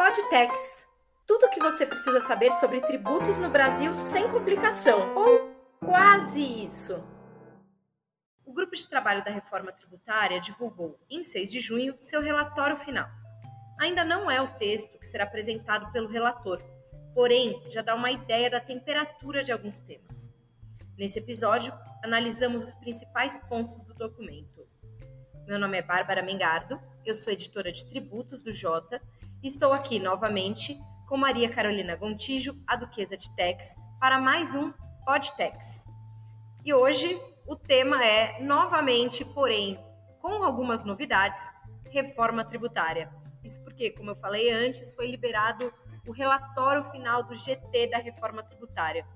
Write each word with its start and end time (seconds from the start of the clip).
Podtex. 0.00 0.88
Tudo 1.26 1.44
o 1.44 1.50
que 1.50 1.60
você 1.60 1.84
precisa 1.84 2.22
saber 2.22 2.50
sobre 2.52 2.80
tributos 2.80 3.36
no 3.36 3.50
Brasil 3.50 3.94
sem 3.94 4.26
complicação, 4.30 5.14
ou 5.14 5.54
quase 5.78 6.40
isso. 6.40 7.04
O 8.42 8.50
grupo 8.54 8.74
de 8.74 8.88
trabalho 8.88 9.22
da 9.22 9.30
reforma 9.30 9.70
tributária 9.70 10.40
divulgou, 10.40 10.98
em 11.10 11.22
6 11.22 11.52
de 11.52 11.60
junho, 11.60 11.96
seu 11.98 12.22
relatório 12.22 12.78
final. 12.78 13.10
Ainda 13.78 14.02
não 14.02 14.30
é 14.30 14.40
o 14.40 14.48
texto 14.54 14.98
que 14.98 15.06
será 15.06 15.24
apresentado 15.24 15.92
pelo 15.92 16.08
relator, 16.08 16.62
porém 17.14 17.62
já 17.68 17.82
dá 17.82 17.94
uma 17.94 18.10
ideia 18.10 18.48
da 18.48 18.58
temperatura 18.58 19.44
de 19.44 19.52
alguns 19.52 19.82
temas. 19.82 20.32
Nesse 20.96 21.18
episódio, 21.18 21.74
analisamos 22.02 22.64
os 22.64 22.72
principais 22.72 23.36
pontos 23.36 23.82
do 23.82 23.92
documento. 23.92 24.66
Meu 25.46 25.58
nome 25.58 25.76
é 25.76 25.82
Bárbara 25.82 26.22
Mengardo, 26.22 26.80
eu 27.04 27.14
sou 27.14 27.32
editora 27.32 27.72
de 27.72 27.84
tributos 27.86 28.42
do 28.42 28.52
Jota 28.52 29.00
e 29.42 29.46
estou 29.46 29.72
aqui 29.72 29.98
novamente 29.98 30.76
com 31.08 31.16
Maria 31.16 31.48
Carolina 31.48 31.96
Gontijo, 31.96 32.56
a 32.66 32.76
Duquesa 32.76 33.16
de 33.16 33.34
Tex, 33.34 33.74
para 33.98 34.18
mais 34.18 34.54
um 34.54 34.72
Podtex. 35.04 35.86
E 36.64 36.72
hoje 36.74 37.20
o 37.46 37.56
tema 37.56 38.04
é, 38.04 38.40
novamente, 38.42 39.24
porém, 39.24 39.78
com 40.20 40.44
algumas 40.44 40.84
novidades, 40.84 41.52
reforma 41.86 42.44
tributária. 42.44 43.10
Isso 43.42 43.62
porque, 43.64 43.90
como 43.90 44.10
eu 44.10 44.16
falei 44.16 44.50
antes, 44.50 44.92
foi 44.92 45.10
liberado 45.10 45.72
o 46.06 46.12
relatório 46.12 46.84
final 46.84 47.22
do 47.24 47.34
GT 47.34 47.88
da 47.88 47.98
reforma 47.98 48.42
tributária. 48.42 49.06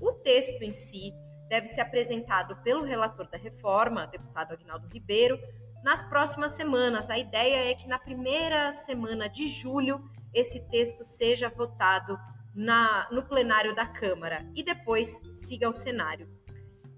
O 0.00 0.12
texto 0.12 0.62
em 0.62 0.72
si 0.72 1.12
deve 1.48 1.66
ser 1.66 1.82
apresentado 1.82 2.56
pelo 2.62 2.82
relator 2.82 3.28
da 3.28 3.36
reforma, 3.36 4.06
deputado 4.06 4.52
Agnaldo 4.52 4.88
Ribeiro, 4.88 5.38
nas 5.82 6.02
próximas 6.02 6.52
semanas. 6.52 7.10
A 7.10 7.18
ideia 7.18 7.70
é 7.70 7.74
que 7.74 7.88
na 7.88 7.98
primeira 7.98 8.72
semana 8.72 9.28
de 9.28 9.46
julho 9.46 10.02
esse 10.32 10.60
texto 10.68 11.02
seja 11.04 11.48
votado 11.48 12.18
na, 12.54 13.08
no 13.10 13.22
plenário 13.22 13.74
da 13.74 13.86
Câmara 13.86 14.46
e 14.54 14.62
depois 14.62 15.20
siga 15.34 15.66
ao 15.66 15.72
Senado. 15.72 16.28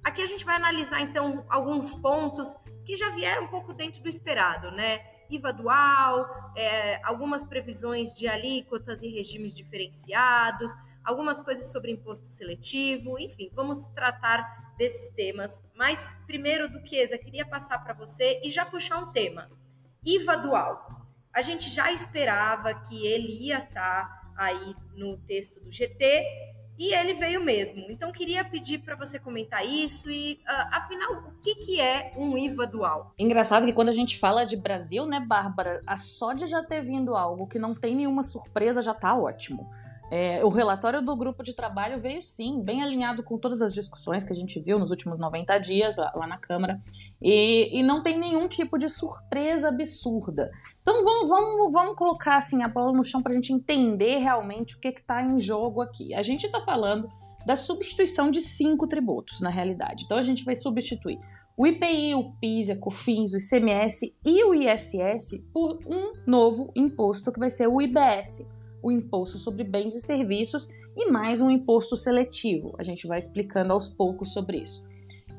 Aqui 0.03 0.23
a 0.23 0.27
gente 0.27 0.45
vai 0.45 0.57
analisar 0.57 1.01
então 1.01 1.45
alguns 1.49 1.95
pontos 1.95 2.55
que 2.85 2.95
já 2.95 3.09
vieram 3.11 3.45
um 3.45 3.49
pouco 3.49 3.73
dentro 3.73 4.03
do 4.03 4.09
esperado, 4.09 4.71
né? 4.71 5.01
IVA 5.31 5.53
dual, 5.53 6.53
é, 6.55 7.01
algumas 7.03 7.43
previsões 7.43 8.13
de 8.13 8.29
alíquotas 8.29 9.03
e 9.03 9.09
regimes 9.09 9.55
diferenciados, 9.55 10.73
algumas 11.05 11.43
coisas 11.43 11.71
sobre 11.71 11.93
imposto 11.93 12.27
seletivo, 12.27 13.19
enfim, 13.19 13.51
vamos 13.53 13.87
tratar 13.89 14.75
desses 14.77 15.09
temas. 15.11 15.63
Mas, 15.75 16.17
primeiro, 16.27 16.69
Duquesa, 16.69 17.19
queria 17.19 17.47
passar 17.47 17.79
para 17.79 17.95
você 17.95 18.41
e 18.43 18.51
já 18.51 18.65
puxar 18.65 18.99
um 18.99 19.13
tema. 19.13 19.51
IVA 20.05 20.37
dual. 20.37 21.05
A 21.33 21.43
gente 21.43 21.71
já 21.71 21.93
esperava 21.93 22.75
que 22.75 23.07
ele 23.07 23.47
ia 23.47 23.59
estar 23.59 24.07
tá 24.07 24.33
aí 24.37 24.75
no 24.95 25.17
texto 25.19 25.61
do 25.61 25.71
GT 25.71 26.25
e 26.79 26.93
ele 26.93 27.15
veio 27.15 27.43
mesmo. 27.43 27.87
Então, 27.89 28.11
queria 28.11 28.45
pedir 28.45 28.79
para 28.79 28.97
você 28.97 29.19
comentar 29.19 29.65
isso 29.65 30.11
e, 30.11 30.41
uh, 30.43 30.69
afinal, 30.73 31.13
o 31.29 31.41
que, 31.41 31.55
que 31.55 31.81
é 31.81 32.13
um 32.17 32.37
IVA 32.37 32.67
dual? 32.67 33.15
Engraçado 33.19 33.65
que 33.65 33.73
quando 33.73 33.91
a 33.91 33.93
gente 33.93 34.19
fala 34.19 34.45
de 34.45 34.57
Brasil, 34.57 35.07
né, 35.07 35.21
Bárbara, 35.21 35.81
a 35.87 35.97
só 35.97 36.33
de 36.33 36.47
já 36.47 36.63
ter 36.65 36.83
vindo 36.83 37.15
algo 37.15 37.47
que 37.47 37.59
não 37.59 37.75
tem 37.75 37.95
nenhuma 37.95 38.23
surpresa 38.23 38.83
já 38.83 38.93
tá 38.93 39.17
ótimo. 39.17 39.69
É, 40.17 40.45
o 40.45 40.49
relatório 40.49 41.03
do 41.03 41.17
grupo 41.17 41.43
de 41.43 41.53
trabalho 41.53 41.99
veio 41.99 42.23
sim, 42.23 42.63
bem 42.63 42.85
alinhado 42.85 43.21
com 43.25 43.37
todas 43.37 43.61
as 43.61 43.75
discussões 43.75 44.23
que 44.23 44.33
a 44.33 44.37
gente 44.37 44.61
viu 44.61 44.79
nos 44.79 44.91
últimos 44.91 45.19
90 45.19 45.59
dias 45.59 45.97
lá, 45.97 46.13
lá 46.15 46.25
na 46.25 46.39
Câmara, 46.39 46.81
e, 47.21 47.81
e, 47.81 47.83
não 47.83 48.01
tem 48.01 48.17
nenhum 48.17 48.47
tipo 48.47 48.79
de 48.79 48.89
surpresa 48.89 49.71
absurda. 49.71 50.53
Então 50.81 51.03
vamos, 51.03 51.29
vamos, 51.29 51.73
vamos 51.73 51.97
colocar 51.97 52.37
assim 52.37 52.63
a 52.63 52.69
bola 52.69 52.93
no 52.93 53.03
chão 53.03 53.21
para 53.21 53.33
a 53.33 53.35
gente 53.35 53.53
entender 53.53 54.19
realmente 54.19 54.77
o 54.77 54.79
que 54.79 54.87
está 54.87 55.21
em 55.21 55.41
jogo 55.41 55.83
aqui. 55.83 56.15
A 56.15 56.23
gente 56.23 56.47
está 56.47 56.61
falando 56.61 57.09
da 57.45 57.57
substituição 57.57 58.31
de 58.31 58.41
cinco 58.41 58.87
tributos, 58.87 59.41
na 59.41 59.51
realidade. 59.51 60.05
Então 60.05 60.17
a 60.17 60.23
gente 60.23 60.45
vai 60.45 60.55
substituir 60.55 61.19
o 61.57 61.67
IPI, 61.67 62.15
o 62.15 62.31
PIS, 62.35 62.71
a 62.71 62.77
COFINS, 62.77 63.33
o 63.33 63.39
ICMS 63.39 64.15
e 64.25 64.45
o 64.45 64.55
ISS 64.55 65.43
por 65.53 65.81
um 65.89 66.13
novo 66.25 66.71
imposto 66.77 67.33
que 67.33 67.41
vai 67.41 67.51
ser 67.51 67.67
o 67.67 67.83
IBS 67.83 68.54
o 68.85 68.93
imposto 68.93 69.39
sobre 69.39 69.65
bens 69.65 69.95
e 69.95 70.01
serviços 70.01 70.69
e 70.95 71.11
mais 71.11 71.41
um 71.41 71.51
imposto 71.51 71.97
seletivo. 71.97 72.75
A 72.79 72.83
gente 72.83 73.07
vai 73.07 73.17
explicando 73.17 73.73
aos 73.73 73.89
poucos 73.89 74.35
sobre 74.35 74.59
isso. 74.59 74.87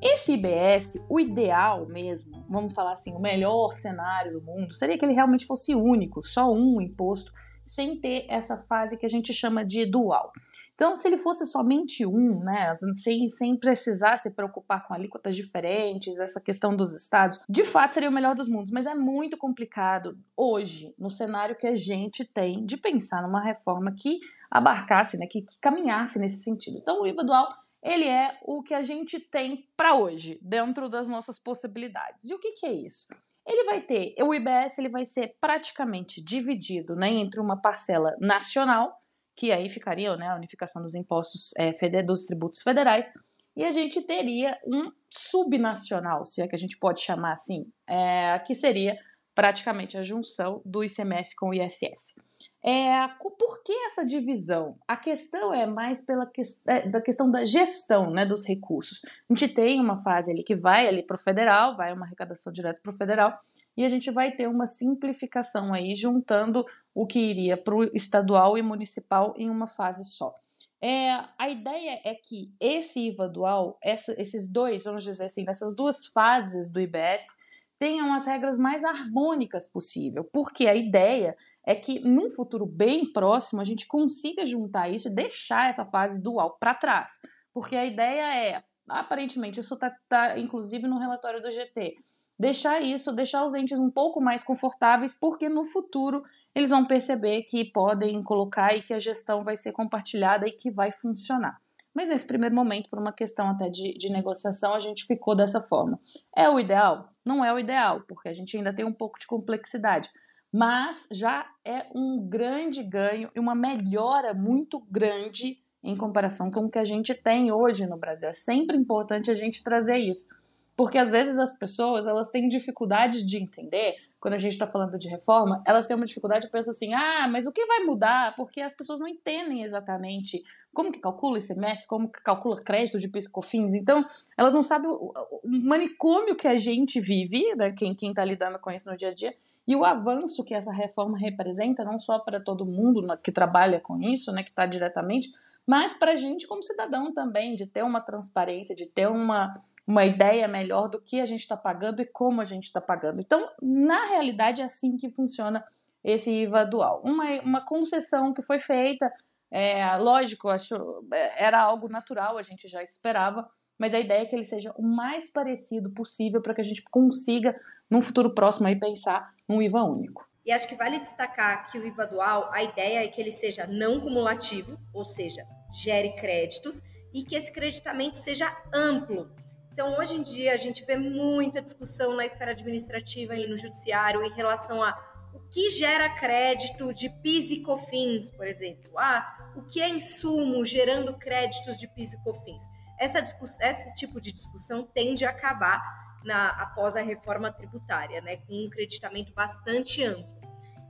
Esse 0.01 0.33
IBS, 0.33 1.05
o 1.07 1.19
ideal 1.19 1.85
mesmo, 1.85 2.43
vamos 2.49 2.73
falar 2.73 2.93
assim, 2.93 3.13
o 3.13 3.19
melhor 3.19 3.75
cenário 3.75 4.33
do 4.33 4.41
mundo, 4.41 4.73
seria 4.73 4.97
que 4.97 5.05
ele 5.05 5.13
realmente 5.13 5.45
fosse 5.45 5.75
único, 5.75 6.23
só 6.23 6.51
um 6.51 6.81
imposto, 6.81 7.31
sem 7.65 7.99
ter 7.99 8.27
essa 8.29 8.63
fase 8.63 8.97
que 8.97 9.05
a 9.05 9.09
gente 9.09 9.33
chama 9.33 9.65
de 9.65 9.85
dual. 9.85 10.31
Então, 10.75 10.95
se 10.95 11.07
ele 11.07 11.17
fosse 11.17 11.45
somente 11.45 12.05
um, 12.05 12.39
né, 12.39 12.71
sem, 12.93 13.27
sem 13.27 13.57
precisar 13.57 14.17
se 14.17 14.31
preocupar 14.31 14.85
com 14.87 14.93
alíquotas 14.93 15.35
diferentes, 15.35 16.19
essa 16.19 16.39
questão 16.39 16.75
dos 16.75 16.93
estados, 16.93 17.41
de 17.49 17.63
fato 17.63 17.93
seria 17.93 18.09
o 18.09 18.13
melhor 18.13 18.35
dos 18.35 18.47
mundos, 18.47 18.71
mas 18.71 18.85
é 18.85 18.93
muito 18.93 19.37
complicado 19.37 20.17
hoje, 20.37 20.93
no 20.99 21.09
cenário 21.09 21.55
que 21.55 21.65
a 21.65 21.73
gente 21.73 22.23
tem, 22.25 22.65
de 22.65 22.77
pensar 22.77 23.23
numa 23.23 23.41
reforma 23.41 23.93
que 23.93 24.19
abarcasse, 24.51 25.17
né, 25.17 25.25
que, 25.25 25.41
que 25.41 25.57
caminhasse 25.59 26.19
nesse 26.19 26.43
sentido. 26.43 26.77
Então, 26.77 27.01
o 27.01 27.07
IVA 27.07 27.23
dual 27.23 27.47
ele 27.85 28.05
é 28.05 28.35
o 28.41 28.63
que 28.63 28.73
a 28.73 28.81
gente 28.81 29.19
tem 29.19 29.69
para 29.77 29.95
hoje, 29.95 30.39
dentro 30.41 30.89
das 30.89 31.07
nossas 31.07 31.37
possibilidades. 31.37 32.29
E 32.29 32.33
o 32.33 32.39
que, 32.39 32.53
que 32.53 32.65
é 32.65 32.73
isso? 32.73 33.13
Ele 33.47 33.63
vai 33.65 33.81
ter, 33.81 34.15
o 34.21 34.33
IBS 34.33 34.79
ele 34.79 34.89
vai 34.89 35.05
ser 35.05 35.35
praticamente 35.39 36.23
dividido 36.23 36.95
né, 36.95 37.09
entre 37.09 37.39
uma 37.39 37.61
parcela 37.61 38.15
nacional 38.19 38.97
que 39.35 39.51
aí 39.51 39.69
ficaria 39.69 40.15
né, 40.15 40.29
a 40.29 40.35
unificação 40.35 40.81
dos 40.81 40.95
impostos 40.95 41.51
é, 41.57 41.73
dos 42.01 42.25
tributos 42.25 42.61
federais, 42.61 43.11
e 43.55 43.63
a 43.63 43.71
gente 43.71 44.01
teria 44.01 44.57
um 44.65 44.91
subnacional, 45.09 46.25
se 46.25 46.41
é 46.41 46.47
que 46.47 46.55
a 46.55 46.59
gente 46.59 46.77
pode 46.77 47.01
chamar 47.01 47.33
assim, 47.33 47.65
é, 47.87 48.39
que 48.39 48.55
seria 48.55 48.97
praticamente 49.35 49.97
a 49.97 50.01
junção 50.01 50.61
do 50.65 50.81
ICMS 50.83 51.35
com 51.35 51.49
o 51.49 51.53
ISS. 51.53 52.15
É, 52.63 53.07
por 53.19 53.61
que 53.63 53.73
essa 53.85 54.03
divisão? 54.03 54.79
A 54.87 54.97
questão 54.97 55.53
é 55.53 55.67
mais 55.67 56.01
pela 56.01 56.25
que, 56.25 56.41
é, 56.65 56.87
da 56.87 57.01
questão 57.01 57.29
da 57.29 57.45
gestão 57.45 58.09
né, 58.09 58.25
dos 58.25 58.47
recursos. 58.47 59.01
A 59.05 59.33
gente 59.33 59.53
tem 59.53 59.79
uma 59.79 60.01
fase 60.01 60.31
ali 60.31 60.41
que 60.41 60.55
vai 60.55 60.87
ali 60.87 61.03
para 61.03 61.15
o 61.15 61.19
federal, 61.19 61.75
vai 61.75 61.93
uma 61.93 62.05
arrecadação 62.05 62.51
direta 62.51 62.79
para 62.81 62.91
o 62.91 62.97
federal, 62.97 63.37
e 63.77 63.83
a 63.83 63.89
gente 63.89 64.09
vai 64.09 64.31
ter 64.31 64.47
uma 64.47 64.65
simplificação 64.65 65.73
aí, 65.73 65.93
juntando 65.95 66.65
o 66.93 67.05
que 67.05 67.19
iria 67.19 67.57
para 67.57 67.75
o 67.75 67.83
estadual 67.93 68.57
e 68.57 68.61
municipal 68.61 69.33
em 69.37 69.49
uma 69.49 69.67
fase 69.67 70.05
só. 70.05 70.33
É, 70.81 71.11
a 71.37 71.49
ideia 71.49 71.99
é 72.03 72.15
que 72.15 72.53
esse 72.59 73.07
IVA 73.07 73.27
dual, 73.27 73.77
essa, 73.83 74.19
esses 74.19 74.51
dois, 74.51 74.85
vamos 74.85 75.03
dizer 75.03 75.25
assim, 75.25 75.45
essas 75.47 75.75
duas 75.75 76.07
fases 76.07 76.71
do 76.71 76.79
IBS, 76.79 77.37
tenham 77.77 78.13
as 78.13 78.25
regras 78.25 78.57
mais 78.57 78.83
harmônicas 78.83 79.67
possível, 79.67 80.23
porque 80.31 80.67
a 80.67 80.75
ideia 80.75 81.35
é 81.65 81.75
que 81.75 81.99
num 81.99 82.29
futuro 82.29 82.65
bem 82.65 83.11
próximo 83.11 83.61
a 83.61 83.65
gente 83.65 83.87
consiga 83.87 84.45
juntar 84.45 84.89
isso 84.89 85.09
e 85.09 85.15
deixar 85.15 85.69
essa 85.69 85.85
fase 85.85 86.21
dual 86.21 86.55
para 86.59 86.73
trás, 86.73 87.19
porque 87.53 87.75
a 87.75 87.85
ideia 87.85 88.35
é, 88.35 88.63
aparentemente, 88.87 89.59
isso 89.59 89.73
está 89.73 89.95
tá, 90.07 90.37
inclusive 90.37 90.87
no 90.87 90.99
relatório 90.99 91.41
do 91.41 91.51
GT, 91.51 91.95
deixar 92.37 92.81
isso, 92.81 93.13
deixar 93.13 93.45
os 93.45 93.55
entes 93.55 93.79
um 93.79 93.89
pouco 93.89 94.21
mais 94.21 94.43
confortáveis, 94.43 95.13
porque 95.13 95.49
no 95.49 95.63
futuro 95.63 96.23
eles 96.53 96.69
vão 96.69 96.85
perceber 96.85 97.43
que 97.43 97.65
podem 97.65 98.21
colocar 98.23 98.75
e 98.75 98.81
que 98.81 98.93
a 98.93 98.99
gestão 98.99 99.43
vai 99.43 99.55
ser 99.55 99.71
compartilhada 99.71 100.47
e 100.47 100.51
que 100.51 100.71
vai 100.71 100.91
funcionar. 100.91 101.59
Mas 101.95 102.09
nesse 102.09 102.27
primeiro 102.27 102.53
momento, 102.53 102.89
por 102.89 102.99
uma 102.99 103.13
questão 103.13 103.49
até 103.49 103.69
de, 103.69 103.97
de 103.97 104.11
negociação, 104.11 104.75
a 104.75 104.79
gente 104.79 105.05
ficou 105.05 105.33
dessa 105.33 105.61
forma. 105.61 105.97
É 106.35 106.49
o 106.49 106.59
ideal? 106.59 107.09
Não 107.23 107.43
é 107.43 107.53
o 107.53 107.57
ideal, 107.57 108.01
porque 108.05 108.27
a 108.27 108.33
gente 108.33 108.57
ainda 108.57 108.75
tem 108.75 108.83
um 108.83 108.93
pouco 108.93 109.17
de 109.17 109.25
complexidade. 109.25 110.09
Mas 110.51 111.07
já 111.11 111.45
é 111.63 111.85
um 111.95 112.27
grande 112.27 112.83
ganho 112.83 113.31
e 113.33 113.39
uma 113.39 113.55
melhora 113.55 114.33
muito 114.33 114.81
grande 114.91 115.57
em 115.81 115.95
comparação 115.95 116.51
com 116.51 116.65
o 116.65 116.69
que 116.69 116.79
a 116.79 116.83
gente 116.83 117.13
tem 117.13 117.51
hoje 117.51 117.87
no 117.87 117.97
Brasil. 117.97 118.27
É 118.27 118.33
sempre 118.33 118.75
importante 118.75 119.31
a 119.31 119.33
gente 119.33 119.63
trazer 119.63 119.97
isso 119.97 120.27
porque 120.75 120.97
às 120.97 121.11
vezes 121.11 121.37
as 121.39 121.57
pessoas 121.57 122.05
elas 122.05 122.29
têm 122.29 122.47
dificuldade 122.47 123.23
de 123.23 123.37
entender, 123.37 123.95
quando 124.19 124.33
a 124.33 124.37
gente 124.37 124.53
está 124.53 124.67
falando 124.67 124.97
de 124.99 125.07
reforma, 125.07 125.63
elas 125.65 125.87
têm 125.87 125.95
uma 125.95 126.05
dificuldade 126.05 126.45
de 126.45 126.51
pensar 126.51 126.71
assim: 126.71 126.93
ah, 126.93 127.27
mas 127.31 127.45
o 127.45 127.51
que 127.51 127.65
vai 127.65 127.79
mudar? 127.81 128.35
Porque 128.35 128.61
as 128.61 128.75
pessoas 128.75 128.99
não 128.99 129.07
entendem 129.07 129.63
exatamente 129.63 130.43
como 130.75 130.91
que 130.91 130.99
calcula 130.99 131.39
ICMS, 131.39 131.87
como 131.87 132.07
que 132.07 132.21
calcula 132.21 132.57
crédito 132.57 132.99
de 132.99 133.07
piscofins. 133.07 133.73
Então, 133.73 134.05
elas 134.37 134.53
não 134.53 134.61
sabem 134.61 134.91
o, 134.91 135.11
o 135.15 135.41
manicômio 135.45 136.35
que 136.35 136.47
a 136.47 136.57
gente 136.57 136.99
vive, 136.99 137.55
né, 137.55 137.71
quem 137.71 137.93
está 137.93 138.23
lidando 138.23 138.59
com 138.59 138.69
isso 138.69 138.91
no 138.91 138.97
dia 138.97 139.09
a 139.09 139.13
dia, 139.13 139.33
e 139.67 139.75
o 139.75 139.83
avanço 139.83 140.43
que 140.43 140.53
essa 140.53 140.71
reforma 140.71 141.17
representa, 141.17 141.83
não 141.83 141.97
só 141.97 142.19
para 142.19 142.39
todo 142.39 142.65
mundo 142.65 143.01
que 143.23 143.31
trabalha 143.31 143.79
com 143.79 143.99
isso, 143.99 144.31
né, 144.31 144.43
que 144.43 144.49
está 144.49 144.67
diretamente, 144.67 145.29
mas 145.65 145.93
para 145.93 146.11
a 146.11 146.15
gente 146.15 146.47
como 146.47 146.61
cidadão 146.61 147.11
também, 147.11 147.55
de 147.55 147.65
ter 147.65 147.83
uma 147.83 148.01
transparência, 148.01 148.75
de 148.75 148.85
ter 148.85 149.07
uma 149.07 149.59
uma 149.87 150.03
ideia 150.03 150.47
melhor 150.47 150.87
do 150.89 150.99
que 150.99 151.21
a 151.21 151.25
gente 151.25 151.41
está 151.41 151.55
pagando 151.55 152.01
e 152.01 152.05
como 152.05 152.41
a 152.41 152.45
gente 152.45 152.63
está 152.63 152.81
pagando. 152.81 153.21
Então, 153.21 153.47
na 153.61 154.05
realidade, 154.05 154.61
é 154.61 154.63
assim 154.63 154.97
que 154.97 155.11
funciona 155.11 155.63
esse 156.03 156.31
IVA 156.31 156.65
dual. 156.65 157.01
Uma, 157.03 157.25
uma 157.41 157.65
concessão 157.65 158.33
que 158.33 158.41
foi 158.41 158.59
feita, 158.59 159.11
é, 159.51 159.95
lógico, 159.97 160.49
acho, 160.49 160.75
é, 161.13 161.45
era 161.45 161.61
algo 161.61 161.87
natural, 161.87 162.37
a 162.37 162.43
gente 162.43 162.67
já 162.67 162.83
esperava, 162.83 163.49
mas 163.77 163.93
a 163.93 163.99
ideia 163.99 164.21
é 164.21 164.25
que 164.25 164.35
ele 164.35 164.43
seja 164.43 164.73
o 164.77 164.83
mais 164.83 165.31
parecido 165.31 165.91
possível 165.91 166.41
para 166.41 166.53
que 166.53 166.61
a 166.61 166.63
gente 166.65 166.83
consiga, 166.89 167.55
num 167.89 168.01
futuro 168.01 168.33
próximo, 168.33 168.67
aí, 168.67 168.79
pensar 168.79 169.33
num 169.47 169.61
IVA 169.61 169.83
único. 169.83 170.25
E 170.45 170.51
acho 170.51 170.67
que 170.67 170.75
vale 170.75 170.99
destacar 170.99 171.71
que 171.71 171.77
o 171.77 171.85
IVA 171.85 172.05
dual, 172.05 172.49
a 172.53 172.61
ideia 172.61 173.03
é 173.03 173.07
que 173.07 173.19
ele 173.19 173.31
seja 173.31 173.65
não 173.65 173.99
cumulativo, 173.99 174.77
ou 174.93 175.03
seja, 175.03 175.43
gere 175.73 176.13
créditos, 176.13 176.81
e 177.13 177.23
que 177.23 177.35
esse 177.35 177.51
creditamento 177.51 178.17
seja 178.17 178.55
amplo. 178.73 179.31
Então, 179.73 179.97
hoje 179.97 180.15
em 180.15 180.23
dia, 180.23 180.53
a 180.53 180.57
gente 180.57 180.85
vê 180.85 180.95
muita 180.95 181.61
discussão 181.61 182.15
na 182.15 182.25
esfera 182.25 182.51
administrativa 182.51 183.35
e 183.35 183.47
no 183.47 183.57
judiciário 183.57 184.23
em 184.23 184.33
relação 184.33 184.81
a 184.81 184.93
o 185.35 185.39
que 185.49 185.69
gera 185.69 186.09
crédito 186.09 186.93
de 186.93 187.09
PIS 187.09 187.51
e 187.51 187.61
COFINS, 187.61 188.29
por 188.29 188.47
exemplo. 188.47 188.97
Ah, 188.97 189.51
o 189.55 189.63
que 189.63 189.81
é 189.81 189.89
insumo 189.89 190.63
gerando 190.63 191.13
créditos 191.17 191.77
de 191.77 191.87
PIS 191.89 192.13
e 192.13 192.23
COFINS? 192.23 192.63
Essa 192.97 193.19
esse 193.19 193.93
tipo 193.95 194.21
de 194.21 194.31
discussão 194.31 194.83
tende 194.83 195.25
a 195.25 195.31
acabar 195.31 195.81
na, 196.23 196.49
após 196.51 196.95
a 196.95 197.01
reforma 197.01 197.51
tributária, 197.51 198.21
né, 198.21 198.37
com 198.37 198.53
um 198.65 198.69
creditamento 198.69 199.33
bastante 199.33 200.03
amplo. 200.03 200.33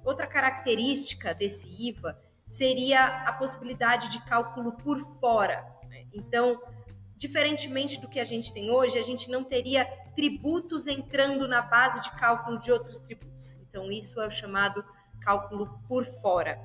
Outra 0.04 0.28
característica 0.28 1.34
desse 1.34 1.68
IVA 1.90 2.16
seria 2.46 3.04
a 3.04 3.34
possibilidade 3.34 4.10
de 4.10 4.24
cálculo 4.26 4.74
por 4.74 5.00
fora. 5.20 5.66
Né? 5.90 6.06
Então, 6.14 6.62
diferentemente 7.16 8.00
do 8.00 8.10
que 8.10 8.20
a 8.20 8.24
gente 8.24 8.52
tem 8.52 8.70
hoje, 8.70 8.98
a 8.98 9.04
gente 9.04 9.30
não 9.30 9.44
teria 9.44 9.86
tributos 10.14 10.88
entrando 10.88 11.48
na 11.48 11.62
base 11.62 12.02
de 12.02 12.12
cálculo 12.12 12.60
de 12.60 12.72
outros 12.72 13.00
tributos. 13.00 13.58
Então, 13.68 13.92
isso 13.92 14.20
é 14.20 14.28
o 14.28 14.32
chamado 14.32 14.84
cálculo 15.22 15.80
por 15.88 16.04
fora. 16.04 16.60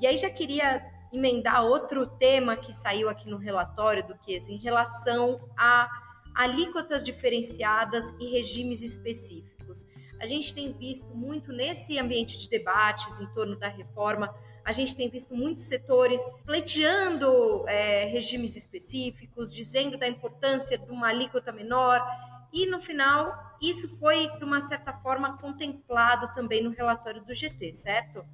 E 0.00 0.06
aí 0.06 0.16
já 0.16 0.28
queria 0.28 0.84
emendar 1.12 1.64
outro 1.64 2.06
tema 2.06 2.56
que 2.56 2.72
saiu 2.72 3.08
aqui 3.08 3.28
no 3.28 3.38
relatório 3.38 4.06
do 4.06 4.16
que 4.16 4.36
em 4.48 4.58
relação 4.58 5.40
a 5.56 5.88
alíquotas 6.34 7.02
diferenciadas 7.02 8.10
e 8.20 8.30
regimes 8.30 8.82
específicos. 8.82 9.86
A 10.20 10.26
gente 10.26 10.54
tem 10.54 10.72
visto 10.72 11.14
muito 11.14 11.52
nesse 11.52 11.98
ambiente 11.98 12.38
de 12.38 12.48
debates 12.48 13.20
em 13.20 13.26
torno 13.32 13.56
da 13.56 13.68
reforma, 13.68 14.34
a 14.66 14.72
gente 14.72 14.96
tem 14.96 15.08
visto 15.08 15.32
muitos 15.32 15.62
setores 15.62 16.20
pleiteando 16.44 17.64
é, 17.68 18.06
regimes 18.06 18.56
específicos, 18.56 19.54
dizendo 19.54 19.96
da 19.96 20.08
importância 20.08 20.76
de 20.76 20.90
uma 20.90 21.06
alíquota 21.06 21.52
menor, 21.52 22.04
e 22.52 22.66
no 22.66 22.80
final 22.80 23.32
isso 23.62 23.96
foi, 23.96 24.26
de 24.38 24.44
uma 24.44 24.60
certa 24.60 24.92
forma, 24.92 25.38
contemplado 25.38 26.32
também 26.34 26.64
no 26.64 26.70
relatório 26.70 27.24
do 27.24 27.32
GT, 27.32 27.72
certo? 27.72 28.24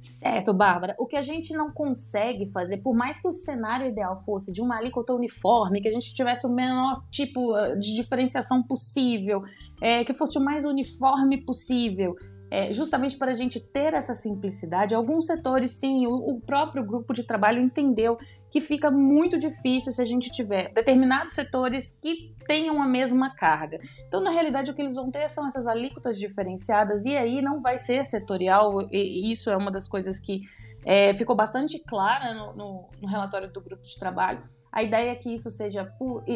Certo, 0.00 0.54
Bárbara. 0.54 0.94
O 0.96 1.06
que 1.06 1.16
a 1.16 1.22
gente 1.22 1.52
não 1.52 1.72
consegue 1.72 2.46
fazer, 2.52 2.78
por 2.78 2.94
mais 2.94 3.20
que 3.20 3.26
o 3.26 3.32
cenário 3.32 3.88
ideal 3.88 4.16
fosse 4.16 4.52
de 4.52 4.62
uma 4.62 4.78
alíquota 4.78 5.12
uniforme, 5.12 5.80
que 5.80 5.88
a 5.88 5.92
gente 5.92 6.14
tivesse 6.14 6.46
o 6.46 6.54
menor 6.54 7.02
tipo 7.10 7.52
ah, 7.52 7.74
de 7.74 7.96
diferenciação 7.96 8.62
possível, 8.62 9.42
é, 9.82 10.04
que 10.04 10.14
fosse 10.14 10.38
o 10.38 10.44
mais 10.44 10.64
uniforme 10.64 11.44
possível, 11.44 12.14
é, 12.50 12.72
justamente 12.72 13.16
para 13.16 13.30
a 13.30 13.34
gente 13.34 13.60
ter 13.60 13.94
essa 13.94 14.12
simplicidade. 14.12 14.94
Alguns 14.94 15.26
setores, 15.26 15.70
sim, 15.70 16.06
o, 16.06 16.14
o, 16.14 16.40
próprio 16.40 16.84
grupo 16.84 17.14
de 17.14 17.22
trabalho 17.22 17.62
entendeu 17.62 18.18
que 18.50 18.60
fica 18.60 18.90
muito 18.90 19.38
difícil 19.38 19.92
se 19.92 20.02
a 20.02 20.04
gente 20.04 20.30
tiver 20.30 20.70
determinados 20.74 21.32
setores 21.32 21.98
que 22.02 22.34
tenham 22.46 22.82
a 22.82 22.86
mesma 22.86 23.30
carga. 23.34 23.78
Então, 24.08 24.20
na 24.20 24.30
realidade, 24.30 24.70
o 24.70 24.74
que 24.74 24.82
eles 24.82 24.96
vão 24.96 25.10
ter 25.10 25.28
são 25.28 25.46
essas 25.46 25.68
alíquotas 25.68 26.18
diferenciadas, 26.18 27.06
e 27.06 27.16
aí 27.16 27.40
não 27.40 27.60
vai 27.60 27.78
ser 27.78 28.04
setorial, 28.04 28.82
e 28.90 29.30
isso 29.30 29.50
é 29.50 29.56
uma 29.56 29.70
das 29.70 29.86
coisas 29.86 30.18
que 30.18 30.42
é, 30.84 31.14
ficou 31.14 31.36
bastante 31.36 31.78
clara 31.84 32.34
no, 32.34 32.52
no, 32.54 32.88
no 33.00 33.08
relatório 33.08 33.52
do 33.52 33.60
grupo 33.60 33.82
de 33.82 33.98
trabalho. 33.98 34.42
A 34.72 34.82
ideia 34.82 35.10
é 35.10 35.14
que 35.14 35.32
isso 35.32 35.50
seja 35.50 35.92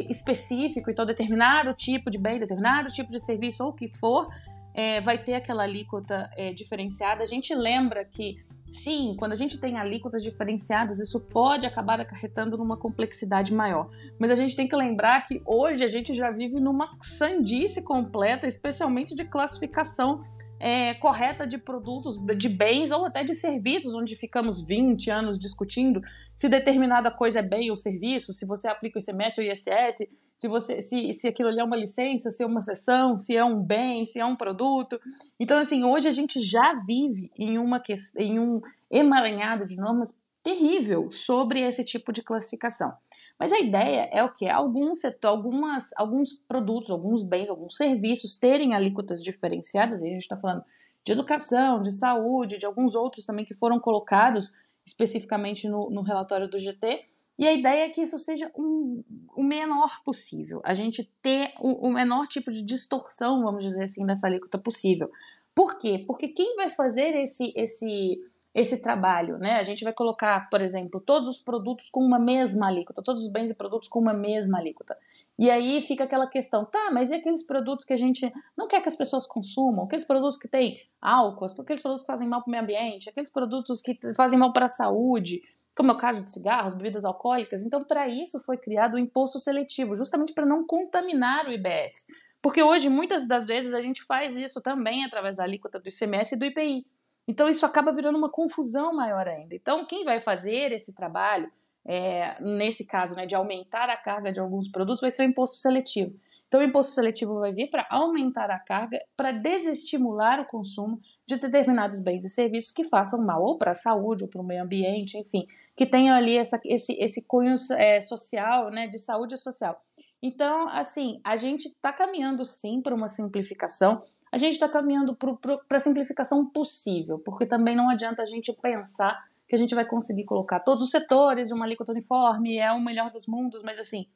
específico, 0.09 0.91
então 0.91 1.07
determinado 1.07 1.73
tipo 1.73 2.11
de 2.11 2.19
bem, 2.19 2.39
determinado 2.39 2.91
tipo 2.91 3.11
de 3.11 3.21
serviço 3.21 3.65
ou 3.65 3.71
o 3.71 3.73
que 3.73 3.89
for, 3.97 4.29
é, 4.75 5.01
vai 5.01 5.23
ter 5.23 5.35
aquela 5.35 5.63
alíquota 5.63 6.29
é, 6.37 6.53
diferenciada. 6.53 7.23
A 7.23 7.27
gente 7.27 7.55
lembra 7.55 8.05
que, 8.05 8.37
sim, 8.71 9.15
quando 9.17 9.33
a 9.33 9.37
gente 9.37 9.61
tem 9.61 9.79
alíquotas 9.79 10.23
diferenciadas, 10.23 10.99
isso 10.99 11.21
pode 11.21 11.67
acabar 11.67 12.01
acarretando 12.01 12.59
numa 12.59 12.77
complexidade 12.77 13.55
maior. 13.55 13.89
Mas 14.19 14.31
a 14.31 14.35
gente 14.35 14.57
tem 14.57 14.67
que 14.67 14.75
lembrar 14.75 15.23
que 15.23 15.41
hoje 15.47 15.85
a 15.85 15.89
gente 15.89 16.13
já 16.13 16.31
vive 16.33 16.59
numa 16.59 16.97
sandice 17.01 17.83
completa, 17.83 18.47
especialmente 18.47 19.15
de 19.15 19.25
classificação 19.25 20.25
é, 20.65 20.95
correta 20.95 21.47
de 21.47 21.59
produtos, 21.59 22.17
de 22.39 22.49
bens 22.49 22.91
ou 22.91 23.05
até 23.05 23.23
de 23.23 23.35
serviços, 23.35 23.95
onde 23.95 24.17
ficamos 24.17 24.63
20 24.63 25.11
anos 25.11 25.39
discutindo 25.39 26.01
se 26.35 26.49
determinada 26.49 27.11
coisa 27.11 27.41
é 27.41 27.43
bem 27.43 27.71
ou 27.71 27.77
serviço, 27.77 28.33
se 28.33 28.47
você 28.47 28.67
aplica 28.67 28.99
o 28.99 29.03
ICMS 29.03 29.43
ou 29.43 29.47
ISS, 29.47 30.09
se, 30.35 30.49
você, 30.49 30.81
se, 30.81 31.13
se 31.13 31.29
aquilo 31.29 31.51
ali 31.51 31.61
é 31.61 31.65
uma 31.65 31.77
licença, 31.77 32.31
se 32.31 32.43
é 32.43 32.47
uma 32.47 32.63
sessão, 32.63 33.19
se 33.19 33.37
é 33.37 33.45
um 33.45 33.63
bem, 33.63 34.07
se 34.07 34.19
é 34.19 34.25
um 34.25 34.35
produto. 34.35 34.99
Então, 35.39 35.59
assim, 35.59 35.85
hoje 35.85 36.09
a 36.09 36.13
gente 36.13 36.41
já 36.41 36.73
vive 36.87 37.31
em, 37.37 37.59
uma, 37.59 37.83
em 38.17 38.39
um 38.39 38.63
emaranhado 38.91 39.67
de 39.67 39.77
normas 39.77 40.24
terrível 40.45 41.11
sobre 41.11 41.61
esse 41.61 41.83
tipo 41.83 42.13
de 42.13 42.23
classificação. 42.23 42.93
Mas 43.41 43.51
a 43.51 43.59
ideia 43.59 44.11
é 44.13 44.23
o 44.23 44.31
que? 44.31 44.47
Alguns 44.47 45.01
setor, 45.01 45.29
algumas, 45.29 45.91
alguns 45.97 46.35
produtos, 46.35 46.91
alguns 46.91 47.25
bens, 47.25 47.49
alguns 47.49 47.77
serviços 47.77 48.37
terem 48.37 48.75
alíquotas 48.75 49.23
diferenciadas, 49.23 50.03
e 50.03 50.07
a 50.07 50.11
gente 50.11 50.21
está 50.21 50.37
falando 50.37 50.63
de 51.03 51.13
educação, 51.13 51.81
de 51.81 51.91
saúde, 51.91 52.59
de 52.59 52.67
alguns 52.67 52.95
outros 52.95 53.25
também 53.25 53.45
que 53.45 53.55
foram 53.55 53.81
colocados 53.81 54.57
especificamente 54.87 55.67
no, 55.67 55.89
no 55.89 56.03
relatório 56.03 56.47
do 56.47 56.59
GT, 56.59 57.07
e 57.39 57.49
a 57.49 57.53
ideia 57.53 57.87
é 57.87 57.89
que 57.89 58.03
isso 58.03 58.19
seja 58.19 58.51
um, 58.57 59.03
o 59.35 59.43
menor 59.43 60.03
possível, 60.05 60.61
a 60.63 60.75
gente 60.75 61.11
ter 61.21 61.53
o, 61.59 61.89
o, 61.89 61.93
menor 61.93 62.29
tipo 62.29 62.53
de 62.53 62.63
distorção, 62.63 63.43
vamos 63.43 63.65
dizer 63.65 63.85
assim, 63.85 64.07
dessa 64.07 64.27
alíquota 64.27 64.57
possível. 64.57 65.11
Por 65.55 65.77
quê? 65.79 66.05
Porque 66.07 66.29
quem 66.29 66.55
vai 66.55 66.71
fazer 66.71 67.15
esse, 67.17 67.53
esse 67.57 68.21
esse 68.55 68.81
trabalho, 68.81 69.37
né? 69.37 69.57
A 69.57 69.65
gente 69.65 69.83
vai 69.83 69.93
colocar, 69.93 70.49
por 70.49 70.61
exemplo, 70.61 71.01
todos 71.01 71.29
os 71.29 71.39
produtos 71.39 71.91
com 71.91 72.01
uma 72.01 72.21
mesma 72.21 72.69
alíquota, 72.69 73.03
todos 73.03 73.25
os 73.25 73.33
bens 73.33 73.51
e 73.51 73.55
produtos 73.55 73.89
com 73.89 73.99
uma 73.99 74.15
mesma 74.15 74.59
alíquota. 74.59 74.97
E 75.37 75.51
aí 75.51 75.83
fica 75.83 76.05
aquela 76.05 76.29
questão, 76.29 76.65
tá, 76.65 76.91
mas 76.93 77.11
e 77.11 77.15
aqueles 77.15 77.45
produtos 77.45 77.85
que 77.85 77.93
a 77.93 77.97
gente 77.97 78.33
não 78.57 78.69
quer 78.69 78.81
que 78.81 78.89
as 78.89 78.95
pessoas 78.95 79.27
consumam? 79.27 79.87
Aqueles 79.87 80.05
produtos 80.05 80.39
que 80.39 80.47
têm 80.47 80.81
álcool, 81.03 81.47
aqueles 81.47 81.83
produtos 81.83 82.03
que 82.03 82.07
fazem 82.07 82.29
mal 82.29 82.43
para 82.43 82.49
o 82.49 82.51
meio 82.53 82.63
ambiente, 82.63 83.09
aqueles 83.09 83.31
produtos 83.31 83.83
que 83.83 83.99
fazem 84.15 84.39
mal 84.39 84.53
para 84.53 84.67
a 84.67 84.69
saúde, 84.69 85.43
como 85.75 85.91
é 85.91 85.95
o 85.95 85.99
caso 85.99 86.23
de 86.23 86.29
cigarros, 86.29 86.75
bebidas 86.75 87.05
alcoólicas. 87.05 87.65
Então, 87.65 87.83
para 87.83 88.07
isso 88.07 88.39
foi 88.39 88.57
criado 88.57 88.95
o 88.95 88.99
imposto 88.99 89.41
seletivo, 89.41 89.97
justamente 89.97 90.33
para 90.33 90.47
não 90.47 90.65
contaminar 90.65 91.49
o 91.49 91.53
IBS. 91.53 92.07
Porque 92.41 92.63
hoje, 92.63 92.89
muitas 92.89 93.27
das 93.27 93.47
vezes, 93.47 93.75
a 93.75 93.81
gente 93.81 94.05
faz 94.05 94.37
isso 94.37 94.61
também 94.61 95.05
através 95.05 95.37
da 95.37 95.43
alíquota 95.43 95.81
do 95.81 95.89
ICMS 95.89 96.35
e 96.35 96.39
do 96.39 96.45
IPI. 96.45 96.87
Então 97.27 97.49
isso 97.49 97.65
acaba 97.65 97.93
virando 97.93 98.19
uma 98.19 98.31
confusão 98.31 98.93
maior 98.93 99.27
ainda. 99.27 99.55
Então 99.55 99.87
quem 99.87 100.05
vai 100.05 100.21
fazer 100.21 100.73
esse 100.73 100.95
trabalho, 100.95 101.51
é, 101.85 102.41
nesse 102.41 102.87
caso, 102.87 103.15
né, 103.15 103.27
de 103.27 103.35
aumentar 103.35 103.89
a 103.89 103.97
carga 103.97 104.33
de 104.33 104.41
alguns 104.41 104.69
produtos, 104.69 105.01
vai 105.01 105.11
ser 105.11 105.23
o 105.23 105.31
imposto 105.31 105.57
seletivo. 105.57 106.15
Então 106.47 106.61
o 106.61 106.65
imposto 106.65 106.93
seletivo 106.93 107.41
vai 107.41 107.53
vir 107.53 107.69
para 107.69 107.87
aumentar 107.91 108.51
a 108.51 108.59
carga, 108.59 108.99
para 109.17 109.33
desestimular 109.33 110.41
o 110.41 110.47
consumo 110.47 111.01
de 111.27 111.37
determinados 111.37 111.99
bens 111.99 112.25
e 112.25 112.29
serviços 112.29 112.71
que 112.71 112.85
façam 112.85 113.21
mal 113.21 113.43
ou 113.43 113.59
para 113.59 113.73
a 113.73 113.75
saúde 113.75 114.23
ou 114.23 114.31
para 114.31 114.41
o 114.41 114.45
meio 114.45 114.63
ambiente, 114.63 115.19
enfim, 115.19 115.47
que 115.75 115.85
tenham 115.85 116.15
ali 116.15 116.37
essa, 116.37 116.61
esse, 116.65 116.93
esse 117.03 117.27
cunho 117.27 117.55
é, 117.73 118.01
social, 118.01 118.71
né, 118.71 118.87
de 118.87 118.99
saúde 118.99 119.37
social. 119.37 119.83
Então, 120.23 120.69
assim, 120.69 121.21
a 121.23 121.37
gente 121.37 121.67
está 121.67 121.93
caminhando 121.93 122.45
sim 122.45 122.81
para 122.81 122.95
uma 122.95 123.09
simplificação 123.09 124.03
a 124.35 124.37
gente 124.37 124.55
está 124.55 124.69
caminhando 124.69 125.15
para 125.15 125.77
a 125.77 125.79
simplificação 125.79 126.45
possível, 126.45 127.21
porque 127.21 127.47
também 127.47 127.77
não 127.77 127.89
adianta 127.89 128.21
a 128.21 128.27
gente 128.27 128.53
pensar 128.55 129.25
que 129.47 129.55
a 129.55 129.59
gente 129.59 129.77
vai 129.77 129.85
conseguir 129.85 130.25
colocar 130.25 130.59
todos 130.59 130.83
os 130.83 130.91
setores 130.91 131.47
de 131.47 131.55
uma 131.55 131.65
alíquota 131.65 131.93
uniforme, 131.93 132.59
é 132.59 132.73
o 132.73 132.81
melhor 132.81 133.13
dos 133.13 133.29
mundos, 133.29 133.63
mas 133.63 133.79
assim, 133.79 134.09